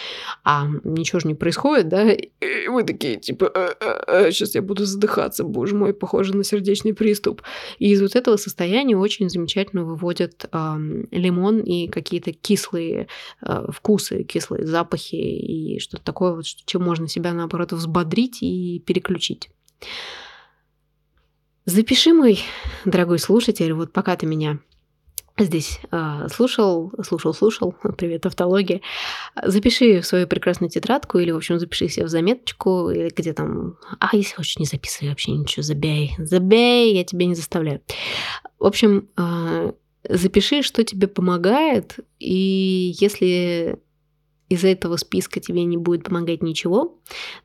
а 0.45 0.65
ничего 0.85 1.19
же 1.19 1.27
не 1.27 1.35
происходит, 1.35 1.48
да, 1.89 2.11
и 2.11 2.29
мы 2.67 2.83
такие, 2.83 3.17
типа, 3.17 3.47
а, 3.47 3.75
а, 3.79 4.03
а, 4.07 4.31
сейчас 4.31 4.55
я 4.55 4.61
буду 4.61 4.85
задыхаться, 4.85 5.43
боже 5.43 5.75
мой, 5.75 5.93
похоже 5.93 6.35
на 6.35 6.43
сердечный 6.43 6.93
приступ. 6.93 7.41
И 7.77 7.91
из 7.91 8.01
вот 8.01 8.15
этого 8.15 8.37
состояния 8.37 8.97
очень 8.97 9.29
замечательно 9.29 9.83
выводят 9.83 10.45
э, 10.51 10.57
лимон 11.11 11.59
и 11.59 11.87
какие-то 11.87 12.31
кислые 12.31 13.07
э, 13.41 13.65
вкусы, 13.71 14.23
кислые 14.23 14.65
запахи 14.65 15.15
и 15.15 15.79
что-то 15.79 16.03
такое, 16.03 16.33
вот, 16.33 16.45
чем 16.45 16.83
можно 16.83 17.07
себя, 17.07 17.33
наоборот, 17.33 17.71
взбодрить 17.71 18.41
и 18.41 18.81
переключить. 18.85 19.49
Запиши, 21.65 22.13
мой 22.13 22.39
дорогой 22.85 23.19
слушатель, 23.19 23.73
вот 23.73 23.93
пока 23.93 24.15
ты 24.15 24.25
меня 24.25 24.59
здесь 25.45 25.79
э, 25.91 26.27
слушал, 26.31 26.91
слушал, 27.03 27.33
слушал, 27.33 27.73
привет, 27.97 28.25
автология, 28.25 28.81
запиши 29.43 30.01
в 30.01 30.05
свою 30.05 30.27
прекрасную 30.27 30.69
тетрадку 30.69 31.19
или, 31.19 31.31
в 31.31 31.37
общем, 31.37 31.59
запиши 31.59 31.87
себе 31.89 32.05
в 32.05 32.09
заметочку, 32.09 32.89
или 32.89 33.09
где 33.15 33.33
там, 33.33 33.77
а 33.99 34.15
если 34.15 34.35
хочешь, 34.35 34.59
не 34.59 34.65
записывай 34.65 35.09
вообще 35.09 35.31
ничего, 35.31 35.63
забей, 35.63 36.15
забей, 36.17 36.95
я 36.95 37.03
тебя 37.03 37.25
не 37.25 37.35
заставляю. 37.35 37.81
В 38.59 38.65
общем, 38.65 39.09
э, 39.17 39.71
запиши, 40.07 40.61
что 40.61 40.83
тебе 40.83 41.07
помогает, 41.07 41.97
и 42.19 42.93
если 42.99 43.79
из 44.49 44.63
этого 44.63 44.97
списка 44.97 45.39
тебе 45.39 45.63
не 45.63 45.77
будет 45.77 46.03
помогать 46.03 46.41
ничего, 46.41 46.99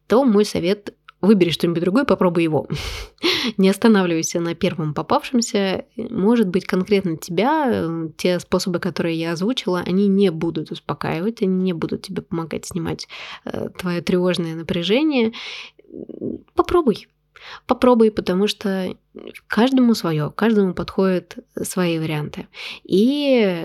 то 0.07 0.25
мой 0.25 0.45
совет 0.45 0.95
Выбери 1.25 1.51
что-нибудь 1.51 1.83
другое, 1.83 2.05
попробуй 2.05 2.43
его. 2.43 2.69
Не 3.57 3.71
останавливайся 3.71 4.41
на 4.41 4.55
первом 4.55 4.93
попавшемся. 4.93 5.87
Может 5.97 6.49
быть, 6.49 6.67
конкретно 6.67 7.17
тебя, 7.17 7.65
э, 7.67 8.09
те 8.17 8.39
способы, 8.39 8.79
которые 8.79 9.19
я 9.19 9.33
озвучила, 9.33 9.81
они 9.81 10.07
не 10.09 10.31
будут 10.31 10.71
успокаивать, 10.71 11.43
они 11.43 11.63
не 11.63 11.73
будут 11.73 12.03
тебе 12.03 12.23
помогать 12.23 12.67
снимать 12.67 13.09
э, 13.45 13.69
твое 13.79 14.03
тревожное 14.03 14.55
напряжение. 14.55 15.33
Попробуй. 16.55 17.09
Попробуй, 17.67 18.11
потому 18.11 18.47
что 18.47 18.95
каждому 19.47 19.95
свое, 19.95 20.31
каждому 20.35 20.75
подходят 20.75 21.39
свои 21.63 21.99
варианты. 21.99 22.49
И 22.85 23.61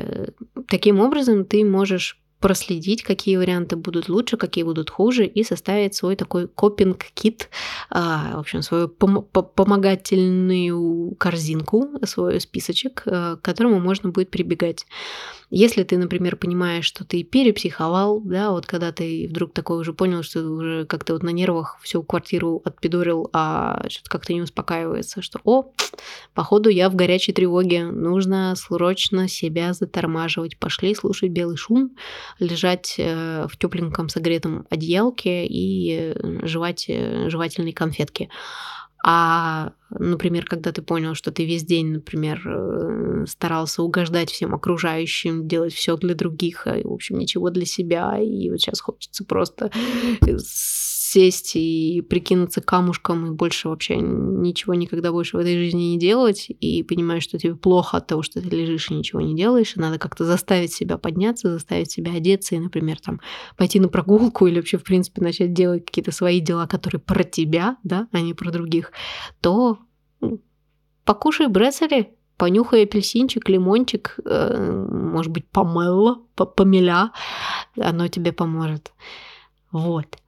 таким 0.67 0.99
образом 0.99 1.45
ты 1.45 1.63
можешь 1.63 2.19
проследить, 2.39 3.03
какие 3.03 3.37
варианты 3.37 3.75
будут 3.75 4.09
лучше, 4.09 4.37
какие 4.37 4.63
будут 4.63 4.89
хуже, 4.89 5.25
и 5.25 5.43
составить 5.43 5.95
свой 5.95 6.15
такой 6.15 6.47
копинг-кит, 6.47 7.49
а, 7.89 8.35
в 8.35 8.39
общем, 8.39 8.61
свою 8.61 8.87
пом- 8.87 9.23
помогательную 9.23 11.15
корзинку, 11.15 11.89
свой 12.05 12.39
списочек, 12.39 13.03
э, 13.05 13.35
к 13.35 13.41
которому 13.41 13.79
можно 13.79 14.09
будет 14.09 14.29
прибегать. 14.29 14.85
Если 15.51 15.83
ты, 15.83 15.97
например, 15.97 16.35
понимаешь, 16.35 16.85
что 16.85 17.03
ты 17.03 17.23
перепсиховал, 17.23 18.21
да, 18.21 18.51
вот 18.51 18.67
когда 18.67 18.91
ты 18.91 19.27
вдруг 19.27 19.53
такой 19.53 19.79
уже 19.79 19.93
понял, 19.93 20.21
что 20.21 20.41
уже 20.41 20.85
как-то 20.85 21.13
вот 21.13 21.23
на 21.23 21.29
нервах 21.29 21.79
всю 21.81 22.03
квартиру 22.03 22.61
отпидорил, 22.65 23.29
а 23.33 23.83
что-то 23.89 24.09
как-то 24.09 24.33
не 24.33 24.41
успокаивается, 24.41 25.23
что, 25.23 25.39
о, 25.43 25.71
походу 26.35 26.69
я 26.69 26.89
в 26.89 26.95
горячей 26.95 27.33
тревоге, 27.33 27.85
нужно 27.85 28.53
срочно 28.55 29.27
себя 29.27 29.73
затормаживать. 29.73 30.57
Пошли 30.57 30.93
слушать 30.93 31.31
белый 31.31 31.57
шум, 31.57 31.95
лежать 32.37 32.95
э, 32.97 33.47
в 33.49 33.57
тепленьком 33.57 34.09
согретом 34.09 34.67
одеялке 34.69 35.47
и 35.47 36.15
жевать 36.43 36.85
э, 36.87 37.29
жевательные 37.29 37.73
конфетки. 37.73 38.29
А, 39.03 39.71
например, 39.91 40.45
когда 40.45 40.71
ты 40.71 40.81
понял, 40.81 41.15
что 41.15 41.31
ты 41.31 41.45
весь 41.45 41.63
день, 41.63 41.93
например, 41.93 42.41
э, 42.45 43.25
старался 43.27 43.81
угождать 43.81 44.29
всем 44.29 44.53
окружающим, 44.53 45.47
делать 45.47 45.73
все 45.73 45.95
для 45.95 46.15
других, 46.15 46.67
а, 46.67 46.79
в 46.83 46.93
общем, 46.93 47.17
ничего 47.17 47.49
для 47.49 47.65
себя, 47.65 48.17
и 48.19 48.49
вот 48.49 48.59
сейчас 48.59 48.81
хочется 48.81 49.23
просто 49.23 49.71
сесть 51.09 51.55
и 51.55 52.01
прикинуться 52.07 52.61
камушком 52.61 53.25
и 53.25 53.31
больше 53.31 53.69
вообще 53.69 53.97
ничего 53.97 54.75
никогда 54.75 55.11
больше 55.11 55.37
в 55.37 55.39
этой 55.39 55.57
жизни 55.57 55.93
не 55.93 55.97
делать, 55.97 56.47
и 56.49 56.83
понимаешь, 56.83 57.23
что 57.23 57.39
тебе 57.39 57.55
плохо 57.55 57.97
от 57.97 58.07
того, 58.07 58.21
что 58.21 58.41
ты 58.41 58.49
лежишь 58.49 58.91
и 58.91 58.93
ничего 58.93 59.19
не 59.21 59.35
делаешь, 59.35 59.75
и 59.75 59.79
надо 59.79 59.97
как-то 59.97 60.25
заставить 60.25 60.71
себя 60.71 60.97
подняться, 60.97 61.51
заставить 61.51 61.91
себя 61.91 62.13
одеться 62.13 62.55
и, 62.55 62.59
например, 62.59 62.99
там 62.99 63.21
пойти 63.57 63.79
на 63.79 63.87
прогулку 63.87 64.45
или 64.45 64.57
вообще, 64.57 64.77
в 64.77 64.83
принципе, 64.83 65.21
начать 65.21 65.51
делать 65.51 65.85
какие-то 65.85 66.11
свои 66.11 66.39
дела, 66.39 66.67
которые 66.67 67.01
про 67.01 67.23
тебя, 67.23 67.77
да, 67.83 68.07
а 68.11 68.21
не 68.21 68.35
про 68.35 68.51
других, 68.51 68.91
то 69.41 69.79
ну, 70.21 70.39
покушай 71.05 71.47
брецели, 71.47 72.13
понюхай 72.37 72.83
апельсинчик, 72.83 73.49
лимончик, 73.49 74.19
э, 74.23 74.85
может 74.91 75.31
быть, 75.31 75.47
помело, 75.49 76.21
помеля, 76.35 77.11
оно 77.75 78.07
тебе 78.07 78.31
поможет. 78.31 78.93
Вот. 79.71 80.19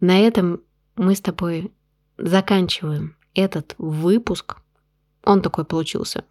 На 0.00 0.18
этом 0.18 0.60
мы 0.96 1.14
с 1.14 1.20
тобой 1.20 1.72
заканчиваем 2.16 3.16
этот 3.34 3.74
выпуск. 3.78 4.56
Он 5.24 5.42
такой 5.42 5.64
получился 5.64 6.24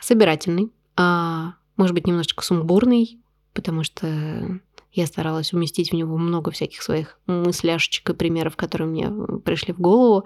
собирательный, 0.00 0.70
а, 0.96 1.54
может 1.76 1.94
быть, 1.94 2.06
немножечко 2.06 2.44
сумбурный, 2.44 3.18
потому 3.54 3.82
что 3.82 4.60
я 4.92 5.06
старалась 5.06 5.52
уместить 5.52 5.90
в 5.90 5.94
него 5.94 6.16
много 6.16 6.50
всяких 6.50 6.82
своих 6.82 7.18
мысляшечек 7.26 8.10
и 8.10 8.14
примеров, 8.14 8.56
которые 8.56 8.88
мне 8.88 9.10
пришли 9.40 9.74
в 9.74 9.80
голову. 9.80 10.24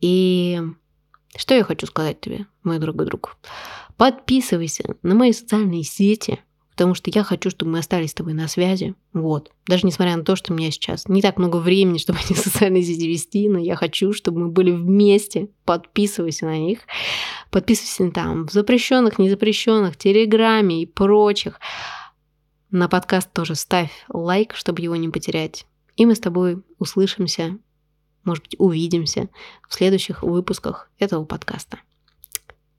И 0.00 0.60
что 1.36 1.54
я 1.54 1.64
хочу 1.64 1.86
сказать 1.86 2.20
тебе, 2.20 2.46
мой 2.62 2.78
дорогой 2.78 3.06
друг? 3.06 3.36
Подписывайся 3.96 4.96
на 5.02 5.14
мои 5.14 5.32
социальные 5.32 5.84
сети, 5.84 6.40
потому 6.72 6.94
что 6.94 7.10
я 7.14 7.22
хочу, 7.22 7.50
чтобы 7.50 7.72
мы 7.72 7.78
остались 7.78 8.10
с 8.10 8.14
тобой 8.14 8.32
на 8.32 8.48
связи. 8.48 8.94
Вот. 9.12 9.52
Даже 9.66 9.86
несмотря 9.86 10.16
на 10.16 10.24
то, 10.24 10.36
что 10.36 10.52
у 10.52 10.56
меня 10.56 10.70
сейчас 10.70 11.06
не 11.06 11.22
так 11.22 11.38
много 11.38 11.58
времени, 11.58 11.98
чтобы 11.98 12.18
эти 12.18 12.32
социальные 12.32 12.82
сети 12.82 13.06
вести, 13.06 13.48
но 13.48 13.58
я 13.58 13.76
хочу, 13.76 14.12
чтобы 14.12 14.40
мы 14.40 14.48
были 14.48 14.70
вместе. 14.70 15.48
Подписывайся 15.64 16.46
на 16.46 16.58
них. 16.58 16.80
Подписывайся 17.50 18.10
там 18.10 18.46
в 18.48 18.52
запрещенных, 18.52 19.18
незапрещенных, 19.18 19.96
Телеграме 19.96 20.82
и 20.82 20.86
прочих. 20.86 21.60
На 22.70 22.88
подкаст 22.88 23.30
тоже 23.32 23.54
ставь 23.54 23.92
лайк, 24.08 24.54
чтобы 24.54 24.80
его 24.80 24.96
не 24.96 25.10
потерять. 25.10 25.66
И 25.96 26.06
мы 26.06 26.14
с 26.14 26.20
тобой 26.20 26.62
услышимся, 26.78 27.58
может 28.24 28.44
быть, 28.44 28.56
увидимся 28.58 29.28
в 29.68 29.74
следующих 29.74 30.22
выпусках 30.22 30.90
этого 30.98 31.26
подкаста. 31.26 31.80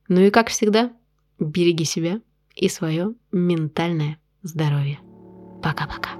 Ну 0.07 0.21
и 0.21 0.31
как 0.31 0.49
всегда, 0.49 0.91
береги 1.37 1.85
себя 1.85 2.21
и 2.55 2.69
свое 2.69 3.13
ментальное 3.31 4.17
здоровье. 4.41 4.99
Пока-пока. 5.61 6.11